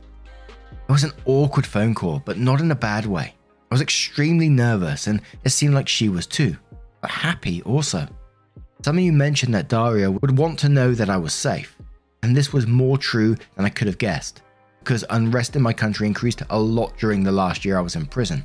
It 0.69 0.91
was 0.91 1.03
an 1.03 1.13
awkward 1.25 1.65
phone 1.65 1.95
call, 1.95 2.21
but 2.23 2.37
not 2.37 2.61
in 2.61 2.69
a 2.69 2.75
bad 2.75 3.07
way. 3.07 3.33
I 3.71 3.75
was 3.75 3.81
extremely 3.81 4.49
nervous, 4.49 5.07
and 5.07 5.21
it 5.45 5.51
seemed 5.51 5.73
like 5.73 5.87
she 5.87 6.09
was 6.09 6.27
too, 6.27 6.57
but 6.99 7.09
happy 7.09 7.61
also. 7.61 8.05
Some 8.83 8.97
of 8.97 9.03
you 9.03 9.13
mentioned 9.13 9.53
that 9.53 9.69
Daria 9.69 10.11
would 10.11 10.37
want 10.37 10.59
to 10.59 10.69
know 10.69 10.93
that 10.93 11.09
I 11.09 11.15
was 11.15 11.33
safe, 11.33 11.77
and 12.21 12.35
this 12.35 12.51
was 12.51 12.67
more 12.67 12.97
true 12.97 13.37
than 13.55 13.63
I 13.63 13.69
could 13.69 13.87
have 13.87 13.97
guessed, 13.97 14.41
because 14.79 15.05
unrest 15.09 15.55
in 15.55 15.61
my 15.61 15.71
country 15.71 16.05
increased 16.05 16.43
a 16.49 16.59
lot 16.59 16.97
during 16.97 17.23
the 17.23 17.31
last 17.31 17.63
year 17.63 17.77
I 17.77 17.81
was 17.81 17.95
in 17.95 18.07
prison. 18.07 18.43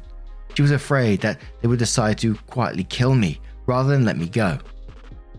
She 0.54 0.62
was 0.62 0.70
afraid 0.70 1.20
that 1.22 1.40
they 1.60 1.66
would 1.66 1.80
decide 1.80 2.18
to 2.18 2.36
quietly 2.46 2.84
kill 2.84 3.16
me 3.16 3.40
rather 3.66 3.90
than 3.90 4.04
let 4.04 4.18
me 4.18 4.28
go. 4.28 4.56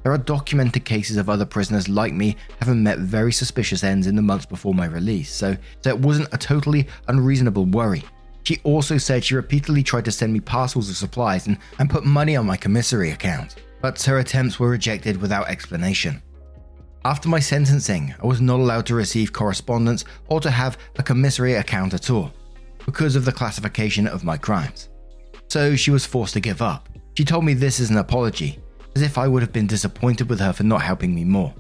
There 0.03 0.11
are 0.11 0.17
documented 0.17 0.83
cases 0.83 1.15
of 1.15 1.29
other 1.29 1.45
prisoners 1.45 1.87
like 1.87 2.13
me 2.13 2.35
having 2.59 2.83
met 2.83 2.99
very 2.99 3.31
suspicious 3.31 3.85
ends 3.85 4.05
in 4.05 4.17
the 4.17 4.21
months 4.21 4.45
before 4.45 4.73
my 4.73 4.87
release, 4.87 5.31
so, 5.31 5.55
so 5.79 5.89
it 5.89 5.99
wasn't 5.99 6.33
a 6.33 6.37
totally 6.37 6.89
unreasonable 7.07 7.63
worry. 7.63 8.03
She 8.47 8.61
also 8.63 8.97
said 8.97 9.25
she 9.25 9.35
repeatedly 9.35 9.83
tried 9.83 10.05
to 10.05 10.11
send 10.11 10.31
me 10.31 10.39
parcels 10.39 10.89
of 10.89 10.95
supplies 10.95 11.47
and, 11.47 11.57
and 11.79 11.89
put 11.89 12.05
money 12.05 12.37
on 12.37 12.45
my 12.45 12.55
commissary 12.55 13.11
account, 13.11 13.55
but 13.81 14.01
her 14.03 14.19
attempts 14.19 14.57
were 14.57 14.69
rejected 14.69 15.21
without 15.21 15.49
explanation. 15.49 16.21
After 17.03 17.27
my 17.27 17.39
sentencing, 17.39 18.15
I 18.23 18.25
was 18.25 18.39
not 18.39 18.61
allowed 18.61 18.85
to 18.85 18.95
receive 18.95 19.33
correspondence 19.33 20.05
or 20.29 20.39
to 20.39 20.49
have 20.49 20.77
a 20.95 21.03
commissary 21.03 21.55
account 21.55 21.93
at 21.93 22.09
all, 22.09 22.31
because 22.85 23.17
of 23.17 23.25
the 23.25 23.33
classification 23.33 24.07
of 24.07 24.23
my 24.23 24.37
crimes 24.37 24.87
so 25.47 25.75
she 25.75 25.91
was 25.91 26.05
forced 26.05 26.33
to 26.33 26.39
give 26.39 26.61
up. 26.61 26.89
She 27.15 27.25
told 27.25 27.45
me 27.45 27.53
this 27.53 27.79
as 27.79 27.89
an 27.89 27.97
apology, 27.97 28.59
as 28.95 29.01
if 29.01 29.17
I 29.17 29.27
would 29.27 29.41
have 29.41 29.53
been 29.53 29.67
disappointed 29.67 30.29
with 30.29 30.39
her 30.39 30.53
for 30.53 30.63
not 30.63 30.81
helping 30.81 31.13
me 31.15 31.23
more. 31.23 31.53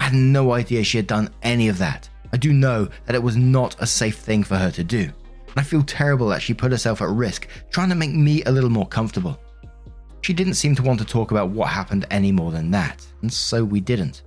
I 0.00 0.04
had 0.04 0.14
no 0.14 0.52
idea 0.52 0.84
she 0.84 0.98
had 0.98 1.06
done 1.06 1.30
any 1.42 1.68
of 1.68 1.78
that. 1.78 2.08
I 2.32 2.36
do 2.36 2.52
know 2.52 2.88
that 3.06 3.14
it 3.14 3.22
was 3.22 3.36
not 3.36 3.76
a 3.80 3.86
safe 3.86 4.18
thing 4.18 4.42
for 4.44 4.56
her 4.56 4.70
to 4.72 4.84
do, 4.84 5.10
and 5.50 5.58
I 5.58 5.62
feel 5.62 5.82
terrible 5.82 6.28
that 6.28 6.42
she 6.42 6.54
put 6.54 6.72
herself 6.72 7.02
at 7.02 7.08
risk 7.08 7.48
trying 7.70 7.88
to 7.88 7.94
make 7.94 8.12
me 8.12 8.42
a 8.44 8.50
little 8.50 8.70
more 8.70 8.86
comfortable. 8.86 9.40
She 10.22 10.32
didn't 10.32 10.54
seem 10.54 10.74
to 10.76 10.82
want 10.82 10.98
to 11.00 11.04
talk 11.04 11.30
about 11.30 11.50
what 11.50 11.68
happened 11.68 12.06
any 12.10 12.32
more 12.32 12.50
than 12.50 12.70
that, 12.72 13.06
and 13.22 13.32
so 13.32 13.64
we 13.64 13.80
didn't. 13.80 14.22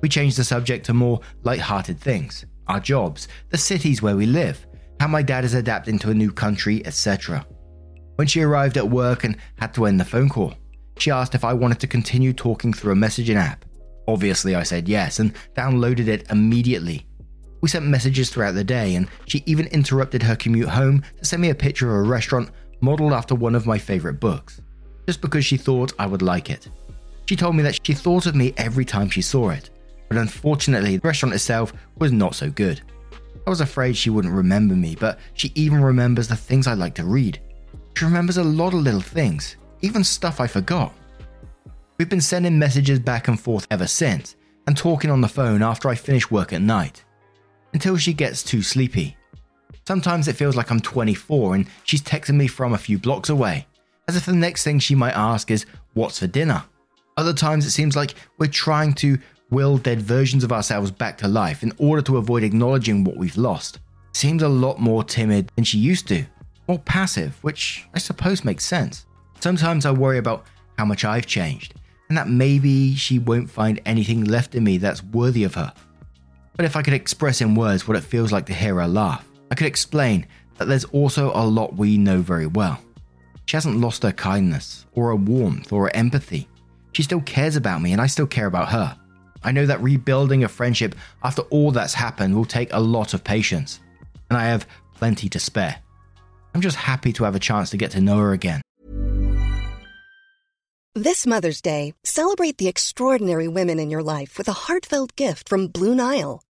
We 0.00 0.08
changed 0.08 0.38
the 0.38 0.44
subject 0.44 0.84
to 0.86 0.94
more 0.94 1.20
light-hearted 1.42 2.00
things 2.00 2.46
our 2.68 2.80
jobs, 2.80 3.28
the 3.50 3.58
cities 3.58 4.02
where 4.02 4.16
we 4.16 4.26
live, 4.26 4.66
how 4.98 5.06
my 5.06 5.22
dad 5.22 5.44
is 5.44 5.54
adapting 5.54 5.98
to 6.00 6.10
a 6.10 6.14
new 6.14 6.32
country, 6.32 6.84
etc. 6.84 7.46
When 8.16 8.26
she 8.26 8.42
arrived 8.42 8.76
at 8.76 8.88
work 8.88 9.24
and 9.24 9.36
had 9.58 9.72
to 9.74 9.86
end 9.86 10.00
the 10.00 10.04
phone 10.04 10.28
call, 10.28 10.54
she 10.98 11.10
asked 11.10 11.34
if 11.34 11.44
I 11.44 11.52
wanted 11.52 11.78
to 11.80 11.86
continue 11.86 12.32
talking 12.32 12.72
through 12.72 12.92
a 12.92 12.96
messaging 12.96 13.36
app. 13.36 13.64
Obviously, 14.08 14.54
I 14.54 14.62
said 14.62 14.88
yes 14.88 15.18
and 15.20 15.34
downloaded 15.54 16.08
it 16.08 16.30
immediately. 16.30 17.06
We 17.66 17.70
sent 17.70 17.84
messages 17.84 18.30
throughout 18.30 18.54
the 18.54 18.62
day, 18.62 18.94
and 18.94 19.08
she 19.26 19.42
even 19.44 19.66
interrupted 19.66 20.22
her 20.22 20.36
commute 20.36 20.68
home 20.68 21.02
to 21.18 21.24
send 21.24 21.42
me 21.42 21.50
a 21.50 21.54
picture 21.56 21.90
of 21.90 22.06
a 22.06 22.08
restaurant 22.08 22.50
modeled 22.80 23.12
after 23.12 23.34
one 23.34 23.56
of 23.56 23.66
my 23.66 23.76
favorite 23.76 24.20
books, 24.20 24.60
just 25.04 25.20
because 25.20 25.44
she 25.44 25.56
thought 25.56 25.92
I 25.98 26.06
would 26.06 26.22
like 26.22 26.48
it. 26.48 26.68
She 27.28 27.34
told 27.34 27.56
me 27.56 27.64
that 27.64 27.84
she 27.84 27.92
thought 27.92 28.26
of 28.26 28.36
me 28.36 28.54
every 28.56 28.84
time 28.84 29.10
she 29.10 29.20
saw 29.20 29.50
it, 29.50 29.70
but 30.08 30.16
unfortunately, 30.16 30.96
the 30.96 31.08
restaurant 31.08 31.34
itself 31.34 31.72
was 31.98 32.12
not 32.12 32.36
so 32.36 32.48
good. 32.50 32.82
I 33.44 33.50
was 33.50 33.60
afraid 33.60 33.96
she 33.96 34.10
wouldn't 34.10 34.32
remember 34.32 34.76
me, 34.76 34.94
but 34.94 35.18
she 35.34 35.50
even 35.56 35.82
remembers 35.82 36.28
the 36.28 36.36
things 36.36 36.68
I 36.68 36.74
like 36.74 36.94
to 36.94 37.04
read. 37.04 37.40
She 37.96 38.04
remembers 38.04 38.36
a 38.36 38.44
lot 38.44 38.74
of 38.74 38.82
little 38.82 39.00
things, 39.00 39.56
even 39.82 40.04
stuff 40.04 40.40
I 40.40 40.46
forgot. 40.46 40.94
We've 41.98 42.08
been 42.08 42.20
sending 42.20 42.60
messages 42.60 43.00
back 43.00 43.26
and 43.26 43.40
forth 43.40 43.66
ever 43.72 43.88
since, 43.88 44.36
and 44.68 44.76
talking 44.76 45.10
on 45.10 45.20
the 45.20 45.26
phone 45.26 45.62
after 45.62 45.88
I 45.88 45.96
finish 45.96 46.30
work 46.30 46.52
at 46.52 46.62
night, 46.62 47.02
until 47.76 47.98
she 47.98 48.14
gets 48.14 48.42
too 48.42 48.62
sleepy. 48.62 49.14
Sometimes 49.86 50.28
it 50.28 50.36
feels 50.36 50.56
like 50.56 50.70
I'm 50.70 50.80
24 50.80 51.56
and 51.56 51.66
she's 51.84 52.00
texting 52.00 52.36
me 52.36 52.46
from 52.46 52.72
a 52.72 52.78
few 52.78 52.96
blocks 52.98 53.28
away, 53.28 53.66
as 54.08 54.16
if 54.16 54.24
the 54.24 54.32
next 54.32 54.64
thing 54.64 54.78
she 54.78 54.94
might 54.94 55.12
ask 55.14 55.50
is, 55.50 55.66
What's 55.92 56.20
for 56.20 56.26
dinner? 56.26 56.64
Other 57.18 57.34
times 57.34 57.66
it 57.66 57.72
seems 57.72 57.94
like 57.94 58.14
we're 58.38 58.46
trying 58.46 58.94
to 58.94 59.18
will 59.50 59.76
dead 59.76 60.00
versions 60.00 60.42
of 60.42 60.52
ourselves 60.52 60.90
back 60.90 61.18
to 61.18 61.28
life 61.28 61.62
in 61.62 61.70
order 61.76 62.00
to 62.00 62.16
avoid 62.16 62.44
acknowledging 62.44 63.04
what 63.04 63.18
we've 63.18 63.36
lost. 63.36 63.80
Seems 64.14 64.42
a 64.42 64.48
lot 64.48 64.80
more 64.80 65.04
timid 65.04 65.52
than 65.54 65.64
she 65.64 65.76
used 65.76 66.08
to, 66.08 66.24
more 66.68 66.78
passive, 66.78 67.36
which 67.42 67.86
I 67.92 67.98
suppose 67.98 68.42
makes 68.42 68.64
sense. 68.64 69.04
Sometimes 69.40 69.84
I 69.84 69.90
worry 69.90 70.16
about 70.16 70.46
how 70.78 70.86
much 70.86 71.04
I've 71.04 71.26
changed, 71.26 71.74
and 72.08 72.16
that 72.16 72.30
maybe 72.30 72.94
she 72.94 73.18
won't 73.18 73.50
find 73.50 73.82
anything 73.84 74.24
left 74.24 74.54
in 74.54 74.64
me 74.64 74.78
that's 74.78 75.04
worthy 75.04 75.44
of 75.44 75.54
her. 75.56 75.74
But 76.56 76.64
if 76.64 76.74
I 76.74 76.82
could 76.82 76.94
express 76.94 77.40
in 77.40 77.54
words 77.54 77.86
what 77.86 77.96
it 77.96 78.04
feels 78.04 78.32
like 78.32 78.46
to 78.46 78.54
hear 78.54 78.76
her 78.76 78.88
laugh, 78.88 79.26
I 79.50 79.54
could 79.54 79.66
explain 79.66 80.26
that 80.56 80.66
there's 80.66 80.86
also 80.86 81.30
a 81.34 81.44
lot 81.44 81.76
we 81.76 81.98
know 81.98 82.20
very 82.20 82.46
well. 82.46 82.80
She 83.44 83.56
hasn't 83.56 83.80
lost 83.80 84.02
her 84.02 84.12
kindness, 84.12 84.86
or 84.94 85.08
her 85.08 85.16
warmth, 85.16 85.72
or 85.72 85.84
her 85.84 85.96
empathy. 85.96 86.48
She 86.92 87.02
still 87.02 87.20
cares 87.20 87.56
about 87.56 87.82
me, 87.82 87.92
and 87.92 88.00
I 88.00 88.06
still 88.06 88.26
care 88.26 88.46
about 88.46 88.70
her. 88.70 88.98
I 89.44 89.52
know 89.52 89.66
that 89.66 89.82
rebuilding 89.82 90.44
a 90.44 90.48
friendship 90.48 90.94
after 91.22 91.42
all 91.42 91.70
that's 91.70 91.94
happened 91.94 92.34
will 92.34 92.46
take 92.46 92.72
a 92.72 92.80
lot 92.80 93.14
of 93.14 93.22
patience, 93.22 93.80
and 94.30 94.38
I 94.38 94.46
have 94.46 94.66
plenty 94.94 95.28
to 95.28 95.38
spare. 95.38 95.76
I'm 96.54 96.62
just 96.62 96.76
happy 96.76 97.12
to 97.12 97.24
have 97.24 97.36
a 97.36 97.38
chance 97.38 97.68
to 97.70 97.76
get 97.76 97.90
to 97.92 98.00
know 98.00 98.16
her 98.18 98.32
again. 98.32 98.62
This 100.94 101.26
Mother's 101.26 101.60
Day, 101.60 101.92
celebrate 102.04 102.56
the 102.56 102.68
extraordinary 102.68 103.46
women 103.46 103.78
in 103.78 103.90
your 103.90 104.02
life 104.02 104.38
with 104.38 104.48
a 104.48 104.52
heartfelt 104.52 105.14
gift 105.14 105.50
from 105.50 105.68
Blue 105.68 105.94
Nile. 105.94 106.40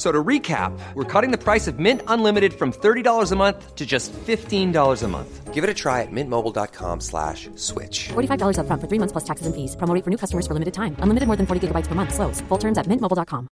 So 0.00 0.10
to 0.10 0.24
recap, 0.24 0.72
we're 0.94 1.04
cutting 1.04 1.30
the 1.30 1.36
price 1.36 1.66
of 1.68 1.78
Mint 1.78 2.00
Unlimited 2.06 2.54
from 2.54 2.72
$30 2.72 3.32
a 3.32 3.36
month 3.36 3.76
to 3.76 3.84
just 3.84 4.14
$15 4.14 5.02
a 5.02 5.08
month. 5.08 5.52
Give 5.52 5.62
it 5.62 5.68
a 5.68 5.74
try 5.74 6.00
at 6.00 6.08
mintmobile.com 6.10 7.02
slash 7.02 7.50
switch. 7.56 8.08
$45 8.08 8.60
up 8.60 8.66
front 8.66 8.80
for 8.80 8.88
three 8.88 8.98
months 8.98 9.12
plus 9.12 9.24
taxes 9.24 9.46
and 9.46 9.54
fees. 9.54 9.76
Promo 9.76 10.02
for 10.02 10.08
new 10.08 10.16
customers 10.16 10.46
for 10.46 10.54
limited 10.54 10.72
time. 10.72 10.96
Unlimited 11.00 11.26
more 11.26 11.36
than 11.36 11.44
40 11.44 11.68
gigabytes 11.68 11.86
per 11.86 11.94
month. 11.94 12.14
Slows. 12.14 12.40
Full 12.48 12.56
terms 12.56 12.78
at 12.78 12.86
mintmobile.com. 12.86 13.46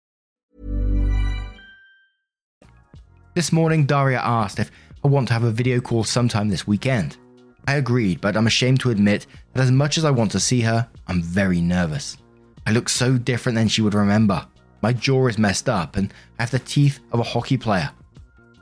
This 3.36 3.52
morning, 3.52 3.86
Daria 3.86 4.22
asked 4.24 4.58
if 4.58 4.72
I 5.04 5.10
want 5.10 5.28
to 5.28 5.34
have 5.34 5.44
a 5.44 5.52
video 5.52 5.82
call 5.82 6.06
sometime 6.06 6.48
this 6.48 6.66
weekend. 6.66 7.18
I 7.68 7.76
agreed, 7.76 8.22
but 8.22 8.38
I'm 8.38 8.48
ashamed 8.48 8.80
to 8.82 8.90
admit 8.90 9.28
that 9.52 9.64
as 9.64 9.72
much 9.72 9.98
as 9.98 10.06
I 10.06 10.12
want 10.12 10.32
to 10.32 10.40
see 10.40 10.62
her, 10.62 10.88
I'm 11.08 11.22
very 11.22 11.60
nervous. 11.60 12.16
I 12.66 12.72
look 12.72 12.88
so 12.88 13.18
different 13.18 13.58
than 13.58 13.68
she 13.68 13.82
would 13.82 13.94
remember. 13.94 14.48
My 14.82 14.94
jaw 14.94 15.28
is 15.28 15.38
messed 15.38 15.70
up 15.70 15.96
and 15.96 16.14
I 16.40 16.44
have 16.44 16.52
the 16.52 16.60
teeth 16.60 17.00
of 17.12 17.20
a 17.20 17.24
hockey 17.24 17.58
player. 17.58 17.92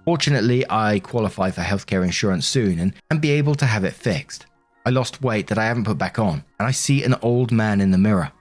Fortunately, 0.05 0.63
I 0.69 1.00
qualify 1.00 1.51
for 1.51 1.62
healthcare 1.62 2.03
insurance 2.05 2.45
soon 2.45 2.79
and, 2.79 2.93
and 3.10 3.22
be 3.22 3.31
able 3.31 3.55
to 3.55 3.65
have 3.65 3.84
it 3.84 3.93
fixed. 3.93 4.45
I 4.86 4.91
lost 4.91 5.24
weight 5.24 5.48
that 5.48 5.57
I 5.57 5.65
haven't 5.65 5.86
put 5.86 5.98
back 5.98 6.19
on, 6.19 6.43
and 6.60 6.67
I 6.67 6.72
see 6.72 7.03
an 7.03 7.15
old 7.24 7.51
man 7.51 7.81
in 7.81 7.89
the 7.89 7.98
mirror. 7.98 8.31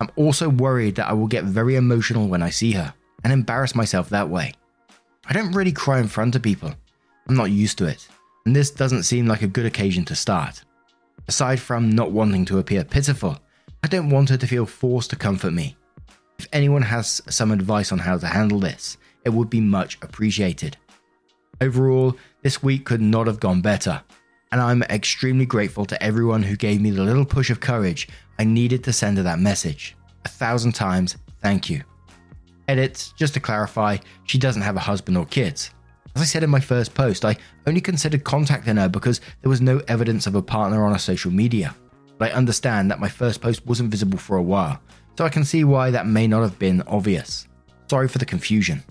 I'm 0.00 0.08
also 0.16 0.48
worried 0.48 0.94
that 0.94 1.08
I 1.08 1.12
will 1.12 1.26
get 1.26 1.44
very 1.44 1.76
emotional 1.76 2.26
when 2.26 2.42
I 2.42 2.48
see 2.48 2.72
her 2.72 2.94
and 3.22 3.32
embarrass 3.32 3.74
myself 3.74 4.08
that 4.08 4.30
way. 4.30 4.54
I 5.26 5.34
don't 5.34 5.52
really 5.52 5.72
cry 5.72 6.00
in 6.00 6.08
front 6.08 6.34
of 6.36 6.42
people. 6.42 6.72
I'm 7.28 7.36
not 7.36 7.50
used 7.50 7.76
to 7.78 7.86
it, 7.86 8.08
and 8.46 8.56
this 8.56 8.70
doesn't 8.70 9.02
seem 9.02 9.26
like 9.26 9.42
a 9.42 9.46
good 9.46 9.66
occasion 9.66 10.06
to 10.06 10.14
start. 10.14 10.64
Aside 11.28 11.60
from 11.60 11.90
not 11.90 12.12
wanting 12.12 12.46
to 12.46 12.58
appear 12.58 12.82
pitiful, 12.82 13.38
I 13.82 13.88
don't 13.88 14.10
want 14.10 14.30
her 14.30 14.38
to 14.38 14.46
feel 14.46 14.64
forced 14.64 15.10
to 15.10 15.16
comfort 15.16 15.52
me. 15.52 15.76
If 16.38 16.48
anyone 16.52 16.82
has 16.82 17.22
some 17.28 17.52
advice 17.52 17.92
on 17.92 17.98
how 17.98 18.18
to 18.18 18.26
handle 18.26 18.58
this, 18.58 18.96
it 19.24 19.30
would 19.30 19.50
be 19.50 19.60
much 19.60 19.98
appreciated. 20.02 20.76
Overall, 21.60 22.16
this 22.42 22.62
week 22.62 22.84
could 22.84 23.00
not 23.00 23.26
have 23.26 23.40
gone 23.40 23.60
better, 23.60 24.02
and 24.52 24.60
I'm 24.60 24.82
extremely 24.84 25.46
grateful 25.46 25.84
to 25.86 26.02
everyone 26.02 26.42
who 26.42 26.56
gave 26.56 26.80
me 26.80 26.90
the 26.90 27.02
little 27.02 27.24
push 27.24 27.50
of 27.50 27.60
courage 27.60 28.08
I 28.38 28.44
needed 28.44 28.84
to 28.84 28.92
send 28.92 29.16
her 29.16 29.22
that 29.22 29.38
message. 29.38 29.96
A 30.24 30.28
thousand 30.28 30.72
times, 30.72 31.16
thank 31.40 31.70
you. 31.70 31.82
Edit, 32.66 33.12
just 33.16 33.34
to 33.34 33.40
clarify, 33.40 33.98
she 34.24 34.38
doesn't 34.38 34.62
have 34.62 34.76
a 34.76 34.80
husband 34.80 35.16
or 35.16 35.26
kids. 35.26 35.70
As 36.16 36.22
I 36.22 36.24
said 36.24 36.42
in 36.42 36.50
my 36.50 36.60
first 36.60 36.94
post, 36.94 37.24
I 37.24 37.36
only 37.66 37.80
considered 37.80 38.24
contacting 38.24 38.76
her 38.76 38.88
because 38.88 39.20
there 39.42 39.50
was 39.50 39.60
no 39.60 39.80
evidence 39.88 40.26
of 40.26 40.34
a 40.34 40.42
partner 40.42 40.84
on 40.84 40.92
her 40.92 40.98
social 40.98 41.30
media. 41.30 41.74
But 42.18 42.30
I 42.30 42.34
understand 42.34 42.90
that 42.90 43.00
my 43.00 43.08
first 43.08 43.40
post 43.40 43.66
wasn't 43.66 43.90
visible 43.90 44.18
for 44.18 44.36
a 44.36 44.42
while, 44.42 44.80
so 45.16 45.24
I 45.24 45.28
can 45.28 45.44
see 45.44 45.64
why 45.64 45.90
that 45.90 46.06
may 46.06 46.26
not 46.26 46.42
have 46.42 46.58
been 46.58 46.82
obvious. 46.82 47.46
Sorry 47.88 48.08
for 48.08 48.18
the 48.18 48.26
confusion. 48.26 48.82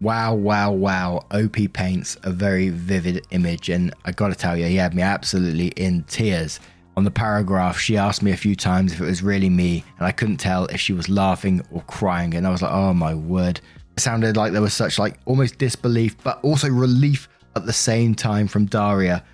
Wow, 0.00 0.34
wow, 0.34 0.72
wow. 0.72 1.24
OP 1.30 1.56
paints 1.72 2.18
a 2.24 2.30
very 2.30 2.68
vivid 2.68 3.26
image, 3.30 3.70
and 3.70 3.94
I 4.04 4.12
gotta 4.12 4.34
tell 4.34 4.56
you, 4.56 4.66
he 4.66 4.76
had 4.76 4.94
me 4.94 5.02
absolutely 5.02 5.68
in 5.68 6.02
tears. 6.04 6.60
On 6.96 7.04
the 7.04 7.10
paragraph, 7.10 7.78
she 7.78 7.96
asked 7.96 8.22
me 8.22 8.30
a 8.32 8.36
few 8.36 8.54
times 8.54 8.92
if 8.92 9.00
it 9.00 9.06
was 9.06 9.22
really 9.22 9.48
me, 9.48 9.84
and 9.98 10.06
I 10.06 10.12
couldn't 10.12 10.36
tell 10.36 10.66
if 10.66 10.80
she 10.80 10.92
was 10.92 11.08
laughing 11.08 11.64
or 11.70 11.82
crying, 11.82 12.34
and 12.34 12.46
I 12.46 12.50
was 12.50 12.62
like, 12.62 12.72
oh 12.72 12.92
my 12.92 13.14
word. 13.14 13.60
It 13.96 14.00
sounded 14.00 14.36
like 14.36 14.52
there 14.52 14.60
was 14.60 14.74
such 14.74 14.98
like 14.98 15.18
almost 15.24 15.58
disbelief, 15.58 16.16
but 16.22 16.38
also 16.42 16.68
relief 16.68 17.28
at 17.56 17.64
the 17.64 17.72
same 17.72 18.14
time 18.14 18.48
from 18.48 18.66
Daria 18.66 19.24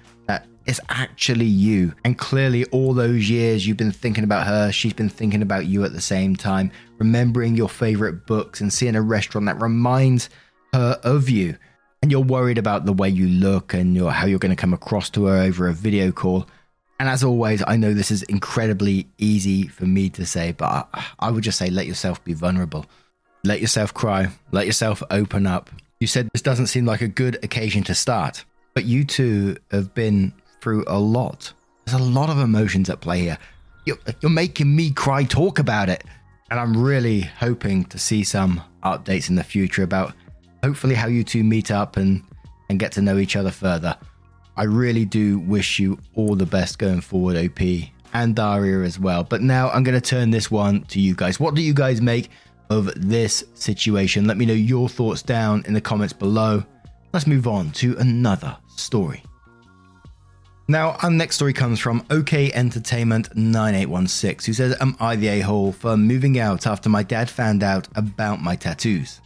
it's 0.71 0.81
actually 0.89 1.47
you. 1.47 1.93
And 2.05 2.17
clearly, 2.17 2.65
all 2.67 2.95
those 2.95 3.29
years 3.29 3.67
you've 3.67 3.77
been 3.77 3.91
thinking 3.91 4.23
about 4.23 4.47
her, 4.47 4.71
she's 4.71 4.93
been 4.93 5.09
thinking 5.09 5.43
about 5.43 5.67
you 5.67 5.85
at 5.85 5.93
the 5.93 6.00
same 6.00 6.37
time, 6.37 6.71
remembering 6.99 7.57
your 7.57 7.69
favorite 7.69 8.25
books 8.25 8.61
and 8.61 8.73
seeing 8.73 8.95
a 8.95 9.03
restaurant 9.03 9.47
that 9.47 9.61
reminds 9.61 10.31
her 10.73 11.00
of 11.03 11.29
you. 11.29 11.57
And 12.03 12.12
you're 12.12 12.21
worried 12.21 12.57
about 12.57 12.87
the 12.87 12.93
way 12.93 13.09
you 13.09 13.27
look 13.27 13.75
and 13.75 13.99
how 13.99 14.27
you're 14.27 14.39
going 14.39 14.55
to 14.55 14.57
come 14.57 14.73
across 14.73 15.11
to 15.11 15.25
her 15.25 15.39
over 15.39 15.67
a 15.67 15.73
video 15.73 16.12
call. 16.12 16.47
And 17.00 17.09
as 17.09 17.25
always, 17.25 17.65
I 17.67 17.77
know 17.77 17.93
this 17.93 18.12
is 18.12 18.23
incredibly 18.23 19.09
easy 19.19 19.67
for 19.67 19.87
me 19.87 20.09
to 20.11 20.25
say, 20.25 20.53
but 20.53 20.89
I, 20.95 21.07
I 21.19 21.31
would 21.33 21.43
just 21.43 21.59
say 21.59 21.69
let 21.69 21.87
yourself 21.87 22.23
be 22.23 22.33
vulnerable. 22.33 22.87
Let 23.43 23.61
yourself 23.61 23.93
cry. 23.93 24.29
Let 24.53 24.67
yourself 24.67 25.03
open 25.11 25.49
up. 25.49 25.69
You 25.99 26.07
said 26.07 26.29
this 26.33 26.43
doesn't 26.43 26.69
seem 26.69 26.87
like 26.87 27.00
a 27.00 27.09
good 27.09 27.43
occasion 27.43 27.83
to 27.85 27.95
start, 27.95 28.45
but 28.73 28.85
you 28.85 29.05
two 29.05 29.57
have 29.73 29.95
been 29.95 30.33
through 30.61 30.85
a 30.87 30.99
lot. 30.99 31.52
There's 31.85 32.00
a 32.00 32.05
lot 32.05 32.31
of 32.31 32.38
emotions 32.38 32.90
at 32.90 33.00
play 33.00 33.21
here. 33.21 33.38
You're, 33.87 33.99
you're 34.21 34.31
making 34.31 34.75
me 34.75 34.90
cry 34.90 35.25
talk 35.25 35.59
about 35.59 35.88
it. 35.88 36.05
And 36.50 36.59
I'm 36.59 36.76
really 36.76 37.21
hoping 37.21 37.85
to 37.87 37.99
see 37.99 38.25
some 38.25 38.62
updates 38.83 39.29
in 39.29 39.37
the 39.37 39.45
future 39.45 39.83
about 39.83 40.14
hopefully 40.64 40.95
how 40.95 41.07
you 41.07 41.23
two 41.23 41.45
meet 41.45 41.71
up 41.71 41.97
and, 41.97 42.23
and 42.69 42.79
get 42.79 42.93
to 42.93 43.02
know 43.02 43.19
each 43.19 43.37
other 43.37 43.50
further. 43.50 43.97
I 44.57 44.64
really 44.64 45.05
do 45.05 45.38
wish 45.38 45.79
you 45.79 45.99
all 46.14 46.35
the 46.35 46.47
best 46.47 46.79
going 46.79 47.00
forward, 47.00 47.37
OP, 47.37 47.61
and 48.12 48.35
Daria 48.35 48.85
as 48.85 48.99
well. 48.99 49.23
But 49.23 49.43
now 49.43 49.71
I'm 49.71 49.85
going 49.85 49.99
to 49.99 50.00
turn 50.00 50.31
this 50.31 50.50
one 50.50 50.83
to 50.87 51.00
you 51.00 51.14
guys. 51.14 51.38
What 51.38 51.55
do 51.55 51.62
you 51.62 51.73
guys 51.73 52.00
make 52.00 52.31
of 52.71 52.93
this 52.97 53.45
situation. 53.55 54.26
Let 54.26 54.38
me 54.38 54.47
know 54.47 54.55
your 54.55 54.88
thoughts 54.88 55.23
down 55.23 55.64
in 55.67 55.75
the 55.75 55.81
comments 55.81 56.12
below. 56.12 56.64
Let's 57.12 57.26
move 57.26 57.47
on 57.49 57.73
to 57.73 57.97
another 57.99 58.57
story. 58.76 59.23
Now, 60.71 60.93
our 61.03 61.11
next 61.11 61.35
story 61.35 61.53
comes 61.53 61.81
from 61.81 62.07
OK 62.11 62.53
Entertainment 62.53 63.37
9816, 63.37 64.47
who 64.47 64.53
says, 64.53 64.77
Am 64.81 64.97
I 65.00 65.17
the 65.17 65.27
a 65.27 65.41
hole 65.41 65.73
for 65.73 65.97
moving 65.97 66.39
out 66.39 66.65
after 66.65 66.89
my 66.89 67.03
dad 67.03 67.29
found 67.29 67.65
out 67.65 67.89
about 67.97 68.41
my 68.41 68.55
tattoos? 68.55 69.21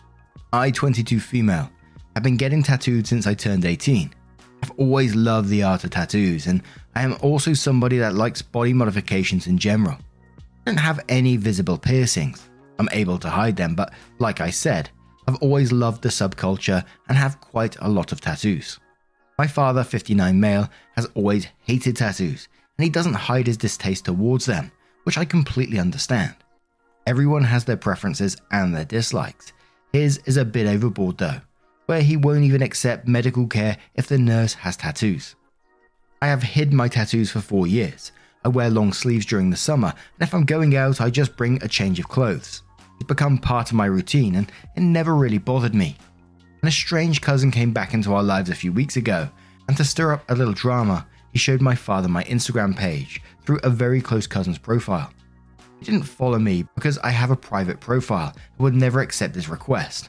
I, 0.55 0.71
22 0.71 1.21
female, 1.21 1.71
have 2.15 2.23
been 2.23 2.39
getting 2.39 2.63
tattooed 2.63 3.07
since 3.07 3.27
I 3.27 3.35
turned 3.35 3.67
18. 3.67 4.15
I've 4.63 4.71
always 4.79 5.15
loved 5.15 5.51
the 5.51 5.65
art 5.65 5.85
of 5.85 5.91
tattoos, 5.91 6.47
and 6.47 6.63
I 6.95 7.03
am 7.03 7.19
also 7.21 7.53
somebody 7.53 7.99
that 7.99 8.15
likes 8.15 8.41
body 8.41 8.73
modifications 8.73 9.47
in 9.47 9.59
general. 9.59 9.99
I 10.39 10.71
don't 10.71 10.79
have 10.79 11.05
any 11.11 11.37
visible 11.37 11.77
piercings. 11.77 12.49
I'm 12.79 12.89
able 12.91 13.19
to 13.19 13.29
hide 13.29 13.57
them, 13.57 13.75
but 13.75 13.93
like 14.19 14.41
I 14.41 14.49
said, 14.49 14.89
I've 15.29 15.43
always 15.43 15.73
loved 15.73 16.01
the 16.01 16.09
subculture 16.09 16.83
and 17.11 17.19
have 17.19 17.39
quite 17.43 17.77
a 17.83 17.89
lot 17.91 18.13
of 18.13 18.23
tattoos. 18.23 18.79
My 19.37 19.49
father, 19.49 19.83
59 19.83 20.39
male, 20.39 20.71
has 20.95 21.07
always 21.15 21.49
hated 21.63 21.97
tattoos, 21.97 22.49
and 22.79 22.85
he 22.85 22.91
doesn't 22.91 23.15
hide 23.15 23.49
his 23.49 23.57
distaste 23.57 24.05
towards 24.05 24.47
them, 24.47 24.71
which 25.03 25.19
I 25.19 25.25
completely 25.25 25.79
understand. 25.79 26.35
Everyone 27.07 27.43
has 27.43 27.65
their 27.65 27.77
preferences 27.77 28.37
and 28.53 28.75
their 28.75 28.85
dislikes. 28.85 29.53
His 29.93 30.19
is 30.25 30.37
a 30.37 30.45
bit 30.45 30.69
overboard 30.69 31.19
though, 31.19 31.41
where 31.87 32.01
he 32.01 32.17
won't 32.17 32.45
even 32.45 32.63
accept 32.63 33.09
medical 33.09 33.49
care 33.49 33.77
if 33.95 34.07
the 34.07 34.19
nurse 34.19 34.55
has 34.55 34.77
tattoos. 34.77 35.35
I 36.23 36.29
have 36.29 36.43
hid 36.43 36.73
my 36.73 36.87
tattoos 36.87 37.33
for 37.33 37.41
four 37.41 37.67
years. 37.67 38.13
I 38.45 38.49
wear 38.49 38.71
long 38.71 38.93
sleeves 38.93 39.27
during 39.27 39.51
the 39.51 39.57
summer, 39.57 39.89
and 39.89 40.29
if 40.29 40.33
I'm 40.33 40.45
going 40.45 40.77
out, 40.77 41.01
I 41.01 41.11
just 41.11 41.37
bring 41.37 41.61
a 41.63 41.69
change 41.69 41.99
of 41.99 42.09
clothes. 42.09 42.63
It's 43.01 43.09
become 43.09 43.39
part 43.39 43.71
of 43.71 43.77
my 43.77 43.87
routine, 43.87 44.37
and 44.37 44.51
it 44.77 44.81
never 44.81 45.17
really 45.17 45.39
bothered 45.39 45.75
me 45.75 45.97
and 46.65 46.69
a 46.71 46.73
strange 46.73 47.21
cousin 47.21 47.51
came 47.51 47.73
back 47.73 47.93
into 47.93 48.15
our 48.15 48.23
lives 48.23 48.49
a 48.49 48.55
few 48.55 48.73
weeks 48.73 48.97
ago, 48.97 49.29
and 49.69 49.77
to 49.77 49.85
stir 49.85 50.15
up 50.15 50.31
a 50.31 50.35
little 50.35 50.55
drama, 50.55 51.07
he 51.31 51.39
showed 51.39 51.61
my 51.61 51.75
father 51.75 52.09
my 52.09 52.25
Instagram 52.25 52.75
page 52.75 53.21
through 53.45 53.61
a 53.63 53.69
very 53.69 54.01
close 54.01 54.27
cousin's 54.27 54.57
profile. 54.57 55.13
He 55.79 55.85
didn't 55.85 56.05
follow 56.05 56.39
me 56.39 56.67
because 56.75 56.97
I 57.01 57.11
have 57.11 57.31
a 57.31 57.37
private 57.37 57.81
profile 57.81 58.33
and 58.35 58.61
would 58.61 58.75
never 58.75 59.01
accept 59.01 59.35
his 59.35 59.51
request. 59.51 60.09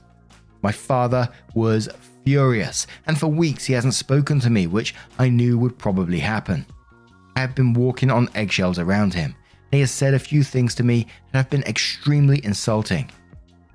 My 0.61 0.71
father 0.71 1.27
was 1.55 1.89
furious, 2.23 2.87
and 3.05 3.19
for 3.19 3.27
weeks 3.27 3.65
he 3.65 3.73
hasn't 3.73 3.93
spoken 3.93 4.39
to 4.39 4.49
me, 4.49 4.65
which 4.65 4.95
I 5.19 5.27
knew 5.27 5.57
would 5.57 5.77
probably 5.77 6.19
happen. 6.19 6.65
I 7.35 7.41
have 7.41 7.53
been 7.53 7.73
walking 7.73 8.09
on 8.09 8.29
eggshells 8.33 8.79
around 8.79 9.13
him, 9.13 9.35
and 9.35 9.73
he 9.73 9.81
has 9.81 9.91
said 9.91 10.13
a 10.13 10.19
few 10.19 10.41
things 10.41 10.73
to 10.75 10.83
me 10.83 11.07
that 11.33 11.37
have 11.37 11.49
been 11.49 11.63
extremely 11.63 12.39
insulting. 12.45 13.11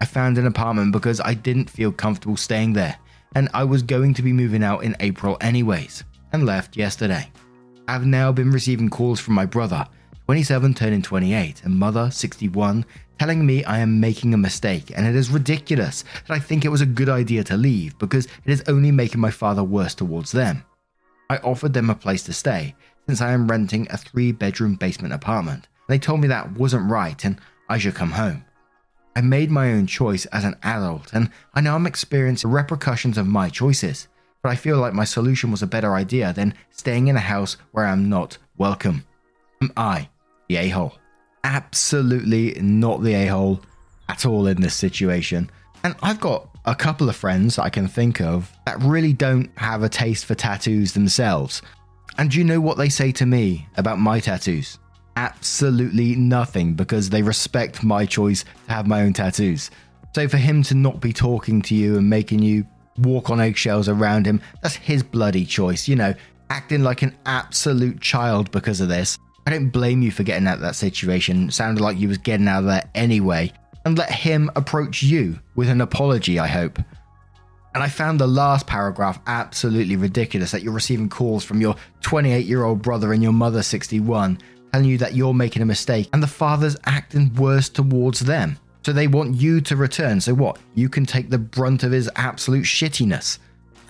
I 0.00 0.07
found 0.07 0.38
an 0.38 0.47
apartment 0.47 0.92
because 0.92 1.21
I 1.21 1.35
didn't 1.35 1.69
feel 1.69 1.92
comfortable 1.92 2.37
staying 2.37 2.73
there, 2.73 2.97
and 3.35 3.49
I 3.52 3.64
was 3.64 3.83
going 3.83 4.14
to 4.14 4.23
be 4.23 4.33
moving 4.33 4.64
out 4.64 4.83
in 4.83 4.97
April 5.00 5.37
anyways, 5.40 6.04
and 6.33 6.47
left 6.47 6.76
yesterday. 6.76 7.30
I've 7.87 8.07
now 8.07 8.33
been 8.33 8.50
receiving 8.50 8.88
calls 8.88 9.21
from 9.21 9.35
my 9.35 9.47
brother, 9.47 9.87
27 10.26 10.75
turning 10.75 11.02
28, 11.02 11.64
and 11.64 11.78
mother, 11.78 12.11
61, 12.11 12.85
telling 13.21 13.45
me 13.45 13.62
I 13.64 13.80
am 13.80 14.00
making 14.00 14.33
a 14.33 14.38
mistake 14.38 14.92
and 14.97 15.07
it 15.07 15.14
is 15.14 15.28
ridiculous 15.28 16.04
that 16.26 16.33
I 16.35 16.38
think 16.38 16.64
it 16.64 16.71
was 16.71 16.80
a 16.80 16.87
good 16.87 17.11
idea 17.11 17.45
to 17.45 17.57
leave 17.57 17.99
because 17.99 18.25
it 18.25 18.50
is 18.50 18.62
only 18.66 18.90
making 18.90 19.21
my 19.21 19.30
father 19.30 19.62
worse 19.62 19.95
towards 19.95 20.33
them. 20.33 20.64
I 21.28 21.37
offered 21.38 21.75
them 21.75 21.90
a 21.90 21.95
place 21.95 22.23
to 22.23 22.33
stay 22.33 22.75
since 23.07 23.21
I 23.21 23.33
am 23.33 23.47
renting 23.47 23.87
a 23.90 23.99
three 23.99 24.33
bedroom 24.33 24.76
basement 24.76 25.12
apartment. 25.12 25.69
They 25.87 25.99
told 25.99 26.21
me 26.21 26.28
that 26.28 26.52
wasn't 26.52 26.90
right 26.90 27.23
and 27.23 27.38
I 27.69 27.76
should 27.76 27.95
come 27.95 28.12
home. 28.12 28.42
I 29.17 29.21
made 29.21 29.50
my 29.50 29.73
own 29.73 29.87
choice 29.87 30.26
as 30.26 30.45
an 30.45 30.57
adult, 30.62 31.12
and 31.12 31.31
I 31.55 31.61
know 31.61 31.75
I'm 31.75 31.87
experiencing 31.87 32.49
the 32.49 32.55
repercussions 32.55 33.19
of 33.19 33.26
my 33.26 33.49
choices, 33.49 34.09
but 34.43 34.50
I 34.50 34.57
feel 34.57 34.79
like 34.79 34.95
my 34.95 35.05
solution 35.05 35.50
was 35.50 35.62
a 35.62 35.67
better 35.67 35.95
idea 35.95 36.33
than 36.33 36.55
staying 36.71 37.09
in 37.09 37.17
a 37.17 37.21
house 37.21 37.57
where 37.73 37.87
I'm 37.87 38.09
not 38.09 38.38
welcome. 38.57 39.05
Am 39.61 39.73
I 39.76 40.09
the 40.49 40.57
a 40.57 40.68
hole? 40.68 40.94
Absolutely 41.44 42.59
not 42.61 43.03
the 43.03 43.14
a 43.14 43.27
hole 43.27 43.61
at 44.09 44.27
all 44.27 44.46
in 44.46 44.61
this 44.61 44.75
situation. 44.75 45.51
And 45.83 45.94
I've 46.03 46.20
got 46.20 46.49
a 46.64 46.75
couple 46.75 47.09
of 47.09 47.16
friends 47.16 47.59
I 47.59 47.70
can 47.70 47.88
think 47.88 48.20
of 48.20 48.53
that 48.66 48.81
really 48.81 49.12
don't 49.12 49.51
have 49.57 49.83
a 49.83 49.88
taste 49.88 50.27
for 50.27 50.35
tattoos 50.35 50.92
themselves. 50.92 51.62
And 52.18 52.31
do 52.31 52.38
you 52.38 52.44
know 52.44 52.61
what 52.61 52.77
they 52.77 52.88
say 52.88 53.12
to 53.12 53.27
me 53.27 53.66
about 53.77 53.99
my 53.99 54.20
tattoos? 54.20 54.79
Absolutely 55.20 56.16
nothing 56.16 56.72
because 56.72 57.11
they 57.11 57.20
respect 57.20 57.85
my 57.85 58.06
choice 58.06 58.42
to 58.42 58.72
have 58.72 58.87
my 58.87 59.02
own 59.02 59.12
tattoos. 59.12 59.70
So 60.14 60.26
for 60.28 60.38
him 60.38 60.62
to 60.64 60.74
not 60.74 60.98
be 60.98 61.12
talking 61.12 61.61
to 61.62 61.74
you 61.74 61.98
and 61.98 62.09
making 62.09 62.38
you 62.38 62.66
walk 62.96 63.28
on 63.28 63.38
eggshells 63.38 63.87
around 63.87 64.26
him, 64.26 64.40
that's 64.62 64.76
his 64.76 65.02
bloody 65.02 65.44
choice, 65.44 65.87
you 65.87 65.94
know, 65.94 66.14
acting 66.48 66.83
like 66.83 67.02
an 67.02 67.14
absolute 67.26 68.00
child 68.00 68.50
because 68.50 68.80
of 68.80 68.88
this. 68.88 69.18
I 69.46 69.50
don't 69.50 69.68
blame 69.68 70.00
you 70.00 70.11
for 70.11 70.22
getting 70.22 70.48
out 70.48 70.54
of 70.54 70.62
that 70.62 70.74
situation. 70.74 71.48
It 71.48 71.52
sounded 71.52 71.83
like 71.83 71.98
you 71.98 72.09
was 72.09 72.18
getting 72.18 72.48
out 72.48 72.61
of 72.61 72.64
there 72.64 72.88
anyway. 72.94 73.52
And 73.85 73.98
let 73.98 74.11
him 74.11 74.50
approach 74.56 75.02
you 75.02 75.38
with 75.54 75.68
an 75.68 75.83
apology, 75.83 76.38
I 76.38 76.46
hope. 76.46 76.78
And 77.74 77.83
I 77.83 77.88
found 77.88 78.18
the 78.18 78.26
last 78.26 78.66
paragraph 78.66 79.20
absolutely 79.26 79.96
ridiculous 79.96 80.50
that 80.50 80.62
you're 80.62 80.72
receiving 80.72 81.11
calls 81.11 81.44
from 81.44 81.61
your 81.61 81.76
28 82.00 82.46
year 82.46 82.64
old 82.64 82.80
brother 82.80 83.12
and 83.12 83.22
your 83.22 83.33
mother 83.33 83.62
61 83.62 84.38
telling 84.72 84.88
you 84.88 84.98
that 84.98 85.14
you're 85.14 85.35
making 85.35 85.62
a 85.62 85.66
mistake, 85.66 86.09
and 86.12 86.22
the 86.22 86.26
father's 86.26 86.76
acting 86.85 87.35
worse 87.35 87.68
towards 87.68 88.20
them. 88.20 88.59
So 88.83 88.92
they 88.92 89.09
want 89.09 89.35
you 89.35 89.61
to 89.62 89.76
return. 89.76 90.20
So 90.20 90.35
what? 90.35 90.59
You 90.74 90.88
can 90.88 91.04
take 91.04 91.30
the 91.30 91.38
brunt 91.38 91.83
of 91.83 91.92
his 91.92 92.11
absolute 92.16 92.64
shittiness. 92.64 93.38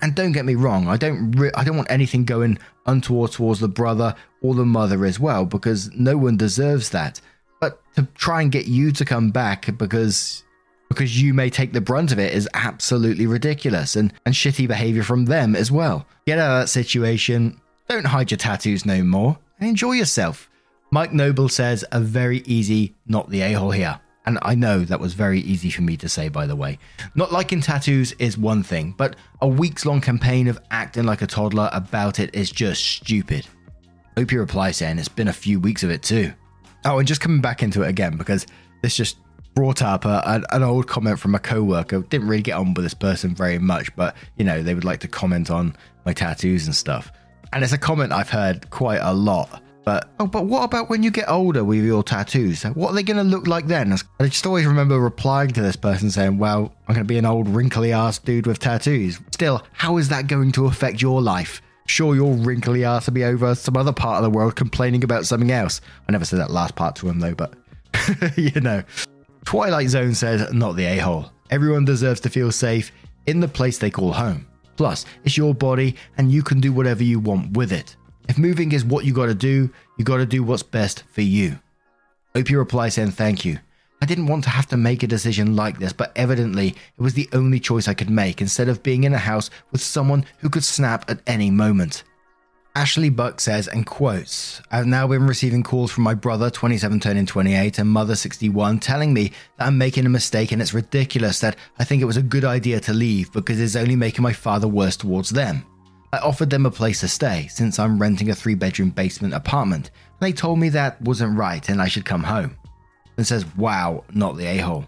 And 0.02 0.14
don't 0.14 0.32
get 0.32 0.46
me 0.46 0.54
wrong, 0.54 0.88
I 0.88 0.96
don't 0.96 1.32
re- 1.32 1.50
I 1.54 1.62
don't 1.62 1.76
want 1.76 1.90
anything 1.90 2.24
going 2.24 2.58
untoward 2.86 3.32
towards 3.32 3.60
the 3.60 3.68
brother 3.68 4.14
or 4.40 4.54
the 4.54 4.64
mother 4.64 5.04
as 5.04 5.20
well 5.20 5.44
because 5.44 5.90
no 5.94 6.16
one 6.16 6.38
deserves 6.38 6.88
that. 6.90 7.20
But 7.60 7.82
to 7.96 8.08
try 8.14 8.40
and 8.40 8.50
get 8.50 8.66
you 8.66 8.92
to 8.92 9.04
come 9.04 9.30
back 9.30 9.76
because 9.76 10.42
because 10.88 11.22
you 11.22 11.32
may 11.32 11.50
take 11.50 11.72
the 11.72 11.80
brunt 11.80 12.10
of 12.10 12.18
it 12.18 12.34
is 12.34 12.48
absolutely 12.52 13.26
ridiculous 13.26 13.94
and, 13.94 14.12
and 14.26 14.34
shitty 14.34 14.66
behavior 14.66 15.04
from 15.04 15.26
them 15.26 15.54
as 15.54 15.70
well. 15.70 16.04
Get 16.26 16.38
out 16.38 16.50
of 16.50 16.62
that 16.62 16.68
situation, 16.68 17.60
don't 17.88 18.06
hide 18.06 18.30
your 18.30 18.38
tattoos 18.38 18.84
no 18.84 19.04
more, 19.04 19.38
and 19.60 19.68
enjoy 19.68 19.92
yourself. 19.92 20.49
Mike 20.92 21.12
Noble 21.12 21.48
says 21.48 21.85
a 21.92 22.00
very 22.00 22.38
easy, 22.46 22.96
not 23.07 23.31
the 23.31 23.42
a 23.42 23.53
hole 23.53 23.70
here. 23.70 24.00
And 24.26 24.38
I 24.42 24.57
know 24.57 24.81
that 24.81 24.98
was 24.98 25.14
very 25.14 25.40
easy 25.40 25.70
for 25.70 25.83
me 25.83 25.96
to 25.96 26.09
say, 26.09 26.29
by 26.29 26.46
the 26.46 26.57
way. 26.57 26.79
Not 27.14 27.33
liking 27.33 27.61
tattoos 27.61 28.12
is 28.18 28.37
one 28.37 28.64
thing, 28.64 28.94
but 28.98 29.14
a 29.40 29.46
weeks 29.46 29.87
long 29.87 30.00
campaign 30.00 30.48
of 30.48 30.61
acting 30.72 31.05
like 31.05 31.22
a 31.22 31.29
toddler 31.29 31.70
about 31.72 32.18
it 32.18 32.35
is 32.35 32.50
just 32.50 32.85
stupid. 32.85 33.46
Hope 34.16 34.33
you 34.33 34.40
reply 34.40 34.72
saying 34.72 34.98
it's 34.98 35.09
been 35.09 35.29
a 35.29 35.33
few 35.33 35.61
weeks 35.61 35.85
of 35.85 35.90
it 35.90 36.03
too. 36.03 36.33
Oh, 36.85 36.98
and 36.98 37.07
just 37.07 37.20
coming 37.20 37.40
back 37.40 37.62
into 37.62 37.83
it 37.83 37.88
again 37.88 38.16
because 38.16 38.46
this 38.83 38.96
just 38.96 39.18
brought 39.55 39.83
up 39.83 40.05
a, 40.05 40.42
an 40.50 40.62
old 40.64 40.88
comment 40.88 41.20
from 41.20 41.37
a 41.37 41.38
coworker. 41.38 42.00
Didn't 42.03 42.26
really 42.26 42.42
get 42.42 42.57
on 42.57 42.74
with 42.74 42.85
this 42.85 42.94
person 42.94 43.35
very 43.35 43.59
much, 43.61 43.94
but 43.94 44.16
you 44.37 44.44
know, 44.44 44.61
they 44.61 44.74
would 44.74 44.85
like 44.85 45.00
to 45.00 45.09
comment 45.09 45.53
on 45.53 45.76
my 46.05 46.12
tattoos 46.12 46.66
and 46.66 46.74
stuff. 46.74 47.12
And 47.53 47.62
it's 47.62 47.72
a 47.72 47.79
comment 47.79 48.12
I've 48.12 48.31
heard 48.31 48.68
quite 48.70 49.00
a 49.00 49.14
lot 49.14 49.62
but 49.84 50.10
oh, 50.20 50.26
but 50.26 50.46
what 50.46 50.64
about 50.64 50.90
when 50.90 51.02
you 51.02 51.10
get 51.10 51.28
older 51.28 51.64
with 51.64 51.84
your 51.84 52.02
tattoos? 52.02 52.62
What 52.64 52.90
are 52.90 52.94
they 52.94 53.02
going 53.02 53.16
to 53.16 53.22
look 53.22 53.46
like 53.46 53.66
then? 53.66 53.92
I 53.92 54.26
just 54.26 54.46
always 54.46 54.66
remember 54.66 55.00
replying 55.00 55.50
to 55.52 55.62
this 55.62 55.76
person 55.76 56.10
saying, 56.10 56.38
"Well, 56.38 56.74
I'm 56.86 56.94
going 56.94 57.06
to 57.06 57.08
be 57.08 57.18
an 57.18 57.24
old 57.24 57.48
wrinkly 57.48 57.92
ass 57.92 58.18
dude 58.18 58.46
with 58.46 58.58
tattoos." 58.58 59.20
Still, 59.30 59.62
how 59.72 59.96
is 59.96 60.08
that 60.10 60.26
going 60.26 60.52
to 60.52 60.66
affect 60.66 61.00
your 61.00 61.22
life? 61.22 61.62
Sure, 61.86 62.14
your 62.14 62.34
wrinkly 62.34 62.84
ass 62.84 63.06
will 63.06 63.14
be 63.14 63.24
over 63.24 63.54
some 63.54 63.76
other 63.76 63.92
part 63.92 64.18
of 64.18 64.22
the 64.22 64.36
world 64.36 64.54
complaining 64.54 65.02
about 65.02 65.26
something 65.26 65.50
else. 65.50 65.80
I 66.08 66.12
never 66.12 66.24
said 66.24 66.38
that 66.38 66.50
last 66.50 66.76
part 66.76 66.94
to 66.96 67.08
him 67.08 67.18
though, 67.18 67.34
but 67.34 67.54
you 68.36 68.60
know. 68.60 68.82
Twilight 69.44 69.88
Zone 69.88 70.14
says, 70.14 70.52
"Not 70.52 70.76
the 70.76 70.84
a 70.84 70.98
hole. 70.98 71.32
Everyone 71.50 71.84
deserves 71.84 72.20
to 72.20 72.28
feel 72.28 72.52
safe 72.52 72.92
in 73.26 73.40
the 73.40 73.48
place 73.48 73.78
they 73.78 73.90
call 73.90 74.12
home. 74.12 74.46
Plus, 74.76 75.04
it's 75.24 75.36
your 75.36 75.54
body, 75.54 75.96
and 76.18 76.30
you 76.30 76.42
can 76.42 76.60
do 76.60 76.72
whatever 76.72 77.02
you 77.02 77.18
want 77.18 77.56
with 77.56 77.72
it." 77.72 77.96
If 78.30 78.38
moving 78.38 78.70
is 78.70 78.84
what 78.84 79.04
you 79.04 79.12
gotta 79.12 79.34
do, 79.34 79.70
you 79.98 80.04
gotta 80.04 80.24
do 80.24 80.44
what's 80.44 80.62
best 80.62 81.02
for 81.10 81.20
you. 81.20 81.58
You 82.36 82.58
reply 82.60 82.88
saying 82.88 83.10
thank 83.10 83.44
you. 83.44 83.58
I 84.00 84.06
didn't 84.06 84.28
want 84.28 84.44
to 84.44 84.50
have 84.50 84.68
to 84.68 84.76
make 84.76 85.02
a 85.02 85.08
decision 85.08 85.56
like 85.56 85.80
this, 85.80 85.92
but 85.92 86.12
evidently 86.14 86.68
it 86.68 87.02
was 87.02 87.14
the 87.14 87.28
only 87.32 87.58
choice 87.58 87.88
I 87.88 87.94
could 87.94 88.08
make 88.08 88.40
instead 88.40 88.68
of 88.68 88.84
being 88.84 89.02
in 89.02 89.14
a 89.14 89.18
house 89.18 89.50
with 89.72 89.80
someone 89.80 90.24
who 90.38 90.48
could 90.48 90.62
snap 90.62 91.10
at 91.10 91.18
any 91.26 91.50
moment. 91.50 92.04
Ashley 92.76 93.10
Buck 93.10 93.40
says, 93.40 93.66
and 93.66 93.84
quotes, 93.84 94.62
I've 94.70 94.86
now 94.86 95.08
been 95.08 95.26
receiving 95.26 95.64
calls 95.64 95.90
from 95.90 96.04
my 96.04 96.14
brother, 96.14 96.50
27 96.50 97.00
turning 97.00 97.26
28, 97.26 97.80
and 97.80 97.88
mother, 97.88 98.14
61, 98.14 98.78
telling 98.78 99.12
me 99.12 99.32
that 99.58 99.66
I'm 99.66 99.76
making 99.76 100.06
a 100.06 100.08
mistake 100.08 100.52
and 100.52 100.62
it's 100.62 100.72
ridiculous 100.72 101.40
that 101.40 101.56
I 101.80 101.84
think 101.84 102.00
it 102.00 102.04
was 102.04 102.16
a 102.16 102.22
good 102.22 102.44
idea 102.44 102.78
to 102.78 102.92
leave 102.92 103.32
because 103.32 103.60
it's 103.60 103.74
only 103.74 103.96
making 103.96 104.22
my 104.22 104.32
father 104.32 104.68
worse 104.68 104.96
towards 104.96 105.30
them. 105.30 105.66
I 106.12 106.18
offered 106.18 106.51
them 106.51 106.66
a 106.66 106.70
place 106.70 107.01
to 107.01 107.09
stay 107.09 107.46
since 107.49 107.79
I'm 107.79 107.99
renting 107.99 108.31
a 108.31 108.35
three 108.35 108.55
bedroom 108.55 108.90
basement 108.90 109.35
apartment, 109.35 109.90
and 109.94 110.20
they 110.20 110.33
told 110.33 110.59
me 110.59 110.68
that 110.70 111.01
wasn't 111.03 111.38
right 111.38 111.68
and 111.68 111.81
I 111.81 111.88
should 111.88 112.05
come 112.05 112.25
home. 112.25 112.57
And 113.16 113.27
says, 113.27 113.44
Wow, 113.57 114.05
not 114.12 114.37
the 114.37 114.46
a 114.46 114.59
hole. 114.59 114.87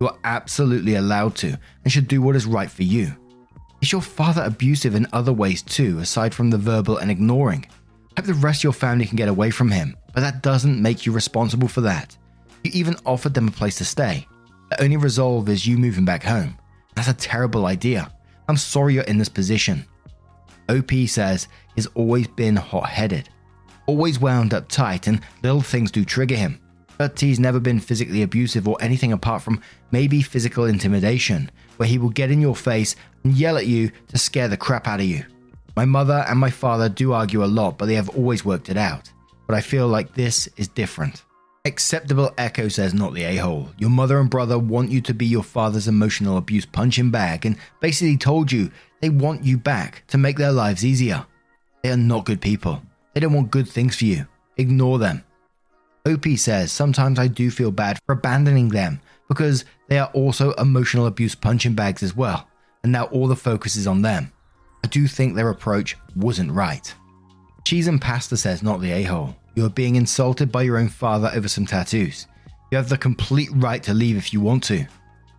You 0.00 0.08
are 0.08 0.18
absolutely 0.24 0.96
allowed 0.96 1.36
to 1.36 1.56
and 1.84 1.92
should 1.92 2.08
do 2.08 2.20
what 2.20 2.36
is 2.36 2.46
right 2.46 2.70
for 2.70 2.82
you. 2.82 3.14
Is 3.80 3.92
your 3.92 4.00
father 4.00 4.42
abusive 4.42 4.94
in 4.94 5.06
other 5.12 5.32
ways 5.32 5.62
too, 5.62 5.98
aside 5.98 6.34
from 6.34 6.50
the 6.50 6.58
verbal 6.58 6.98
and 6.98 7.10
ignoring? 7.10 7.66
Hope 8.16 8.26
the 8.26 8.34
rest 8.34 8.60
of 8.60 8.64
your 8.64 8.72
family 8.72 9.06
can 9.06 9.16
get 9.16 9.28
away 9.28 9.50
from 9.50 9.70
him, 9.70 9.96
but 10.12 10.22
that 10.22 10.42
doesn't 10.42 10.80
make 10.80 11.04
you 11.04 11.12
responsible 11.12 11.68
for 11.68 11.82
that. 11.82 12.16
You 12.64 12.70
even 12.74 12.96
offered 13.04 13.34
them 13.34 13.48
a 13.48 13.52
place 13.52 13.76
to 13.76 13.84
stay. 13.84 14.26
The 14.70 14.82
only 14.82 14.96
resolve 14.96 15.48
is 15.48 15.66
you 15.66 15.76
moving 15.76 16.04
back 16.04 16.22
home. 16.22 16.56
That's 16.94 17.08
a 17.08 17.14
terrible 17.14 17.66
idea. 17.66 18.10
I'm 18.48 18.56
sorry 18.56 18.94
you're 18.94 19.04
in 19.04 19.18
this 19.18 19.28
position. 19.28 19.84
OP 20.68 20.90
says 21.06 21.48
he's 21.74 21.86
always 21.88 22.26
been 22.26 22.56
hot 22.56 22.88
headed, 22.88 23.28
always 23.86 24.18
wound 24.18 24.54
up 24.54 24.68
tight, 24.68 25.06
and 25.06 25.20
little 25.42 25.60
things 25.60 25.90
do 25.90 26.04
trigger 26.04 26.36
him. 26.36 26.60
But 26.96 27.18
he's 27.18 27.40
never 27.40 27.60
been 27.60 27.80
physically 27.80 28.22
abusive 28.22 28.68
or 28.68 28.76
anything 28.80 29.12
apart 29.12 29.42
from 29.42 29.60
maybe 29.90 30.22
physical 30.22 30.64
intimidation, 30.64 31.50
where 31.76 31.88
he 31.88 31.98
will 31.98 32.10
get 32.10 32.30
in 32.30 32.40
your 32.40 32.56
face 32.56 32.94
and 33.24 33.34
yell 33.34 33.56
at 33.56 33.66
you 33.66 33.90
to 34.08 34.18
scare 34.18 34.48
the 34.48 34.56
crap 34.56 34.86
out 34.86 35.00
of 35.00 35.06
you. 35.06 35.24
My 35.76 35.84
mother 35.84 36.24
and 36.28 36.38
my 36.38 36.50
father 36.50 36.88
do 36.88 37.12
argue 37.12 37.44
a 37.44 37.46
lot, 37.46 37.78
but 37.78 37.86
they 37.86 37.94
have 37.94 38.10
always 38.10 38.44
worked 38.44 38.68
it 38.68 38.76
out. 38.76 39.10
But 39.46 39.56
I 39.56 39.60
feel 39.60 39.88
like 39.88 40.14
this 40.14 40.48
is 40.56 40.68
different. 40.68 41.24
Acceptable 41.66 42.30
Echo 42.36 42.68
says, 42.68 42.92
not 42.92 43.14
the 43.14 43.24
a 43.24 43.36
hole. 43.36 43.70
Your 43.78 43.90
mother 43.90 44.20
and 44.20 44.28
brother 44.28 44.58
want 44.58 44.90
you 44.90 45.00
to 45.00 45.14
be 45.14 45.26
your 45.26 45.42
father's 45.42 45.88
emotional 45.88 46.36
abuse 46.36 46.66
punching 46.66 47.10
bag 47.10 47.46
and 47.46 47.56
basically 47.80 48.18
told 48.18 48.52
you 48.52 48.70
they 49.04 49.10
want 49.10 49.44
you 49.44 49.58
back 49.58 50.02
to 50.08 50.16
make 50.16 50.38
their 50.38 50.50
lives 50.50 50.82
easier. 50.82 51.26
They 51.82 51.90
are 51.90 51.96
not 51.98 52.24
good 52.24 52.40
people. 52.40 52.80
They 53.12 53.20
don't 53.20 53.34
want 53.34 53.50
good 53.50 53.68
things 53.68 53.96
for 53.96 54.06
you. 54.06 54.26
Ignore 54.56 54.98
them. 54.98 55.22
OP 56.08 56.24
says, 56.36 56.72
Sometimes 56.72 57.18
I 57.18 57.26
do 57.26 57.50
feel 57.50 57.70
bad 57.70 57.98
for 58.06 58.14
abandoning 58.14 58.70
them 58.70 59.02
because 59.28 59.66
they 59.88 59.98
are 59.98 60.10
also 60.14 60.52
emotional 60.52 61.04
abuse 61.04 61.34
punching 61.34 61.74
bags 61.74 62.02
as 62.02 62.16
well, 62.16 62.48
and 62.82 62.92
now 62.92 63.04
all 63.08 63.26
the 63.26 63.36
focus 63.36 63.76
is 63.76 63.86
on 63.86 64.00
them. 64.00 64.32
I 64.82 64.88
do 64.88 65.06
think 65.06 65.34
their 65.34 65.50
approach 65.50 65.98
wasn't 66.16 66.52
right. 66.52 66.94
Cheese 67.66 67.88
and 67.88 68.00
Pasta 68.00 68.38
says, 68.38 68.62
Not 68.62 68.80
the 68.80 68.90
a 68.90 69.02
hole. 69.02 69.36
You 69.54 69.66
are 69.66 69.80
being 69.82 69.96
insulted 69.96 70.50
by 70.50 70.62
your 70.62 70.78
own 70.78 70.88
father 70.88 71.30
over 71.34 71.48
some 71.48 71.66
tattoos. 71.66 72.26
You 72.70 72.78
have 72.78 72.88
the 72.88 72.96
complete 72.96 73.50
right 73.52 73.82
to 73.82 73.92
leave 73.92 74.16
if 74.16 74.32
you 74.32 74.40
want 74.40 74.64
to. 74.64 74.86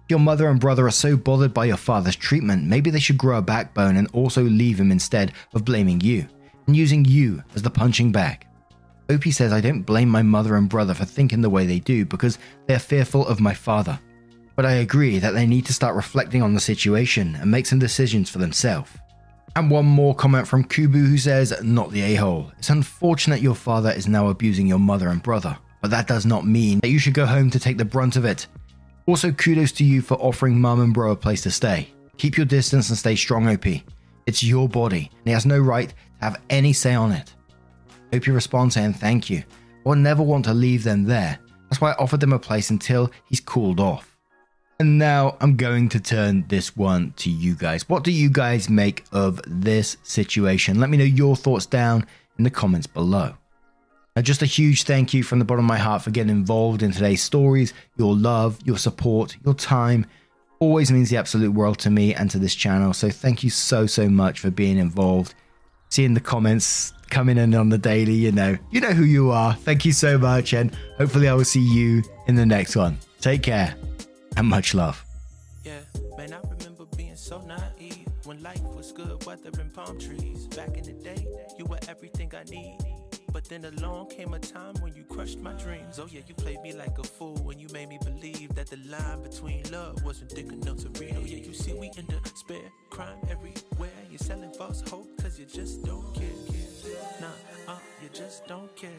Your 0.08 0.20
mother 0.20 0.50
and 0.50 0.60
brother 0.60 0.86
are 0.86 0.92
so 0.92 1.18
bothered 1.18 1.54
by 1.54 1.66
your 1.66 1.78
father's 1.78 2.16
treatment, 2.16 2.64
maybe 2.64 2.92
they 2.92 3.00
should 3.00 3.18
grow 3.18 3.40
a 3.40 3.42
backbone 3.42 3.98
and 3.98 4.08
also 4.14 4.44
leave 4.44 4.80
him 4.80 4.92
instead 4.92 5.34
of 5.54 5.66
blaming 5.66 6.00
you 6.00 6.28
and 6.68 6.76
using 6.76 7.04
you 7.06 7.44
as 7.56 7.64
the 7.64 7.72
punching 7.72 8.12
bag. 8.12 8.46
Opie 9.10 9.32
says, 9.32 9.52
I 9.52 9.62
don't 9.62 9.82
blame 9.82 10.10
my 10.10 10.22
mother 10.22 10.58
and 10.58 10.70
brother 10.70 10.94
for 10.94 11.06
thinking 11.06 11.42
the 11.42 11.50
way 11.50 11.66
they 11.66 11.80
do 11.80 12.06
because 12.06 12.38
they 12.68 12.76
are 12.76 12.80
fearful 12.80 13.26
of 13.28 13.40
my 13.40 13.54
father. 13.54 14.00
But 14.56 14.66
I 14.66 14.74
agree 14.74 15.18
that 15.20 15.34
they 15.34 15.48
need 15.48 15.66
to 15.66 15.74
start 15.74 15.96
reflecting 15.96 16.44
on 16.44 16.54
the 16.54 16.60
situation 16.60 17.36
and 17.36 17.50
make 17.50 17.66
some 17.66 17.80
decisions 17.80 18.30
for 18.30 18.38
themselves. 18.38 18.92
And 19.56 19.72
one 19.72 19.86
more 19.86 20.14
comment 20.14 20.48
from 20.48 20.66
Kubu 20.66 21.08
who 21.08 21.18
says, 21.18 21.54
Not 21.64 21.92
the 21.92 22.02
a 22.02 22.16
hole. 22.16 22.52
It's 22.58 22.70
unfortunate 22.70 23.42
your 23.42 23.56
father 23.56 23.92
is 23.92 24.08
now 24.08 24.30
abusing 24.30 24.68
your 24.68 24.80
mother 24.80 25.10
and 25.10 25.24
brother, 25.24 25.58
but 25.82 25.92
that 25.92 26.08
does 26.08 26.26
not 26.26 26.46
mean 26.46 26.80
that 26.82 26.90
you 26.90 27.00
should 27.00 27.14
go 27.14 27.26
home 27.26 27.50
to 27.52 27.60
take 27.60 27.78
the 27.78 27.86
brunt 27.86 28.18
of 28.18 28.26
it. 28.26 28.48
Also, 29.08 29.32
kudos 29.32 29.72
to 29.74 29.84
you 29.84 30.02
for 30.02 30.16
offering 30.16 30.60
mum 30.60 30.82
and 30.82 30.94
bro 30.94 31.12
a 31.12 31.16
place 31.16 31.42
to 31.44 31.52
stay. 31.52 31.90
Keep 32.18 32.38
your 32.38 32.46
distance 32.46 32.90
and 32.90 32.98
stay 32.98 33.16
strong, 33.16 33.48
OP. 33.48 33.66
It's 34.26 34.44
your 34.44 34.68
body, 34.68 35.12
and 35.12 35.26
he 35.26 35.32
has 35.32 35.46
no 35.46 35.60
right 35.60 35.90
to 35.90 35.96
have 36.22 36.42
any 36.50 36.74
say 36.74 36.96
on 36.96 37.12
it. 37.12 37.34
Hope 38.12 38.26
you 38.26 38.34
respond 38.34 38.74
saying 38.74 38.94
thank 38.94 39.30
you. 39.30 39.44
I 39.86 39.90
would 39.90 40.00
never 40.00 40.24
want 40.24 40.46
to 40.46 40.54
leave 40.54 40.84
them 40.84 41.04
there. 41.04 41.38
That's 41.70 41.80
why 41.80 41.92
I 41.92 41.96
offered 41.96 42.20
them 42.20 42.34
a 42.34 42.40
place 42.40 42.72
until 42.72 43.12
he's 43.30 43.40
cooled 43.40 43.80
off. 43.80 44.18
And 44.80 44.98
now 44.98 45.38
I'm 45.40 45.56
going 45.56 45.88
to 45.90 46.00
turn 46.00 46.46
this 46.48 46.76
one 46.76 47.14
to 47.18 47.30
you 47.30 47.56
guys. 47.56 47.88
What 47.88 48.04
do 48.04 48.12
you 48.12 48.30
guys 48.30 48.70
make 48.70 49.06
of 49.12 49.40
this 49.46 49.98
situation? 50.02 50.80
Let 50.80 50.90
me 50.90 50.98
know 50.98 51.04
your 51.04 51.36
thoughts 51.36 51.66
down 51.66 52.06
in 52.38 52.44
the 52.44 52.50
comments 52.50 52.88
below. 52.88 53.36
Now, 54.16 54.22
just 54.22 54.42
a 54.42 54.46
huge 54.46 54.84
thank 54.84 55.14
you 55.14 55.24
from 55.24 55.40
the 55.40 55.46
bottom 55.46 55.66
of 55.66 55.68
my 55.68 55.78
heart 55.78 56.02
for 56.02 56.10
getting 56.10 56.30
involved 56.30 56.82
in 56.82 56.94
today's 56.94 57.22
stories. 57.22 57.74
Your 57.98 58.16
love, 58.16 58.58
your 58.64 58.78
support, 58.78 59.36
your 59.44 59.54
time 59.54 60.06
always 60.60 60.90
means 60.90 61.10
the 61.10 61.18
absolute 61.18 61.52
world 61.52 61.80
to 61.80 61.90
me 61.90 62.14
and 62.14 62.32
to 62.32 62.40
this 62.40 62.56
channel. 62.56 62.94
So, 62.94 63.10
thank 63.10 63.44
you 63.44 63.50
so, 63.50 63.86
so 63.88 64.08
much 64.08 64.40
for 64.40 64.50
being 64.50 64.78
involved. 64.78 65.36
Seeing 65.90 66.14
the 66.14 66.22
comments 66.22 66.94
coming 67.10 67.38
in 67.38 67.54
on 67.56 67.68
the 67.68 67.78
daily, 67.78 68.14
you 68.14 68.32
know, 68.32 68.58
you 68.72 68.80
know 68.80 68.94
who 68.94 69.04
you 69.04 69.32
are. 69.32 69.54
Thank 69.54 69.84
you 69.84 69.92
so 69.92 70.18
much, 70.18 70.54
and 70.54 70.74
hopefully, 70.98 71.28
I 71.28 71.34
will 71.34 71.44
see 71.44 71.60
you 71.60 72.02
in 72.28 72.36
the 72.36 72.46
next 72.46 72.78
one. 72.78 72.98
Take 73.20 73.44
care 73.44 73.76
and 74.38 74.48
much 74.48 74.74
love. 74.74 75.04
Yeah, 75.66 75.80
man, 76.18 76.32
I 76.32 76.40
remember 76.58 76.86
being 76.96 77.18
so 77.18 77.42
naive 77.42 78.08
when 78.24 78.42
life 78.42 78.64
was 78.64 78.94
good, 78.94 79.26
weather 79.26 79.52
and 79.60 79.74
palm 79.74 80.00
trees. 80.00 80.48
Back 80.48 80.78
in 80.78 80.84
the 80.86 80.94
day, 80.94 81.28
you 81.60 81.66
were 81.66 81.80
everything 81.90 82.32
I 82.34 82.44
need. 82.50 82.78
Then 83.48 83.66
along 83.66 84.10
came 84.10 84.34
a 84.34 84.40
time 84.40 84.74
when 84.82 84.96
you 84.96 85.04
crushed 85.04 85.40
my 85.40 85.54
dreams. 85.54 86.00
Oh 86.00 86.08
yeah, 86.10 86.22
you 86.28 86.34
played 86.34 86.62
me 86.62 86.74
like 86.74 86.98
a 86.98 87.04
fool 87.04 87.36
when 87.44 87.60
you 87.60 87.68
made 87.72 87.90
me 87.90 88.00
believe 88.04 88.56
that 88.56 88.68
the 88.68 88.78
line 88.78 89.22
between 89.22 89.64
love 89.72 90.04
wasn't 90.04 90.32
thick 90.32 90.52
enough 90.52 90.78
to 90.78 90.90
read. 91.00 91.16
Oh 91.16 91.26
yeah, 91.26 91.38
you 91.38 91.54
see 91.54 91.74
we 91.74 91.92
in 91.98 92.08
spare 92.36 92.72
crime 92.90 93.20
everywhere. 93.30 93.92
You're 94.10 94.18
selling 94.18 94.52
false 94.54 94.82
hope 94.90 95.08
cause 95.22 95.40
you 95.40 95.46
just 95.46 95.84
don't 95.84 96.12
care. 96.16 96.28
Nah, 97.22 97.74
uh, 97.74 97.78
you 98.02 98.10
just 98.14 98.48
don't 98.48 98.76
care. 98.76 98.90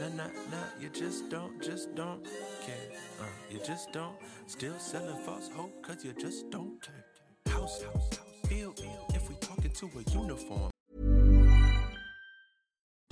Nah, 0.00 0.08
nah, 0.10 0.30
nah, 0.50 0.68
you 0.80 0.88
just 0.88 1.28
don't, 1.28 1.60
just 1.60 1.94
don't 1.96 2.24
care. 2.64 2.88
Uh, 3.20 3.24
you 3.50 3.58
just 3.66 3.92
don't. 3.92 4.14
Still 4.46 4.78
selling 4.78 5.20
false 5.24 5.48
hope 5.48 5.82
cause 5.82 6.04
you 6.04 6.12
just 6.12 6.50
don't 6.50 6.80
care. 6.80 7.52
House, 7.52 7.82
house, 7.82 8.16
house. 8.16 8.48
Feel 8.48 8.74
if 9.12 9.28
we 9.28 9.34
talking 9.36 9.72
to 9.72 9.86
a 9.86 10.10
uniform. 10.12 10.70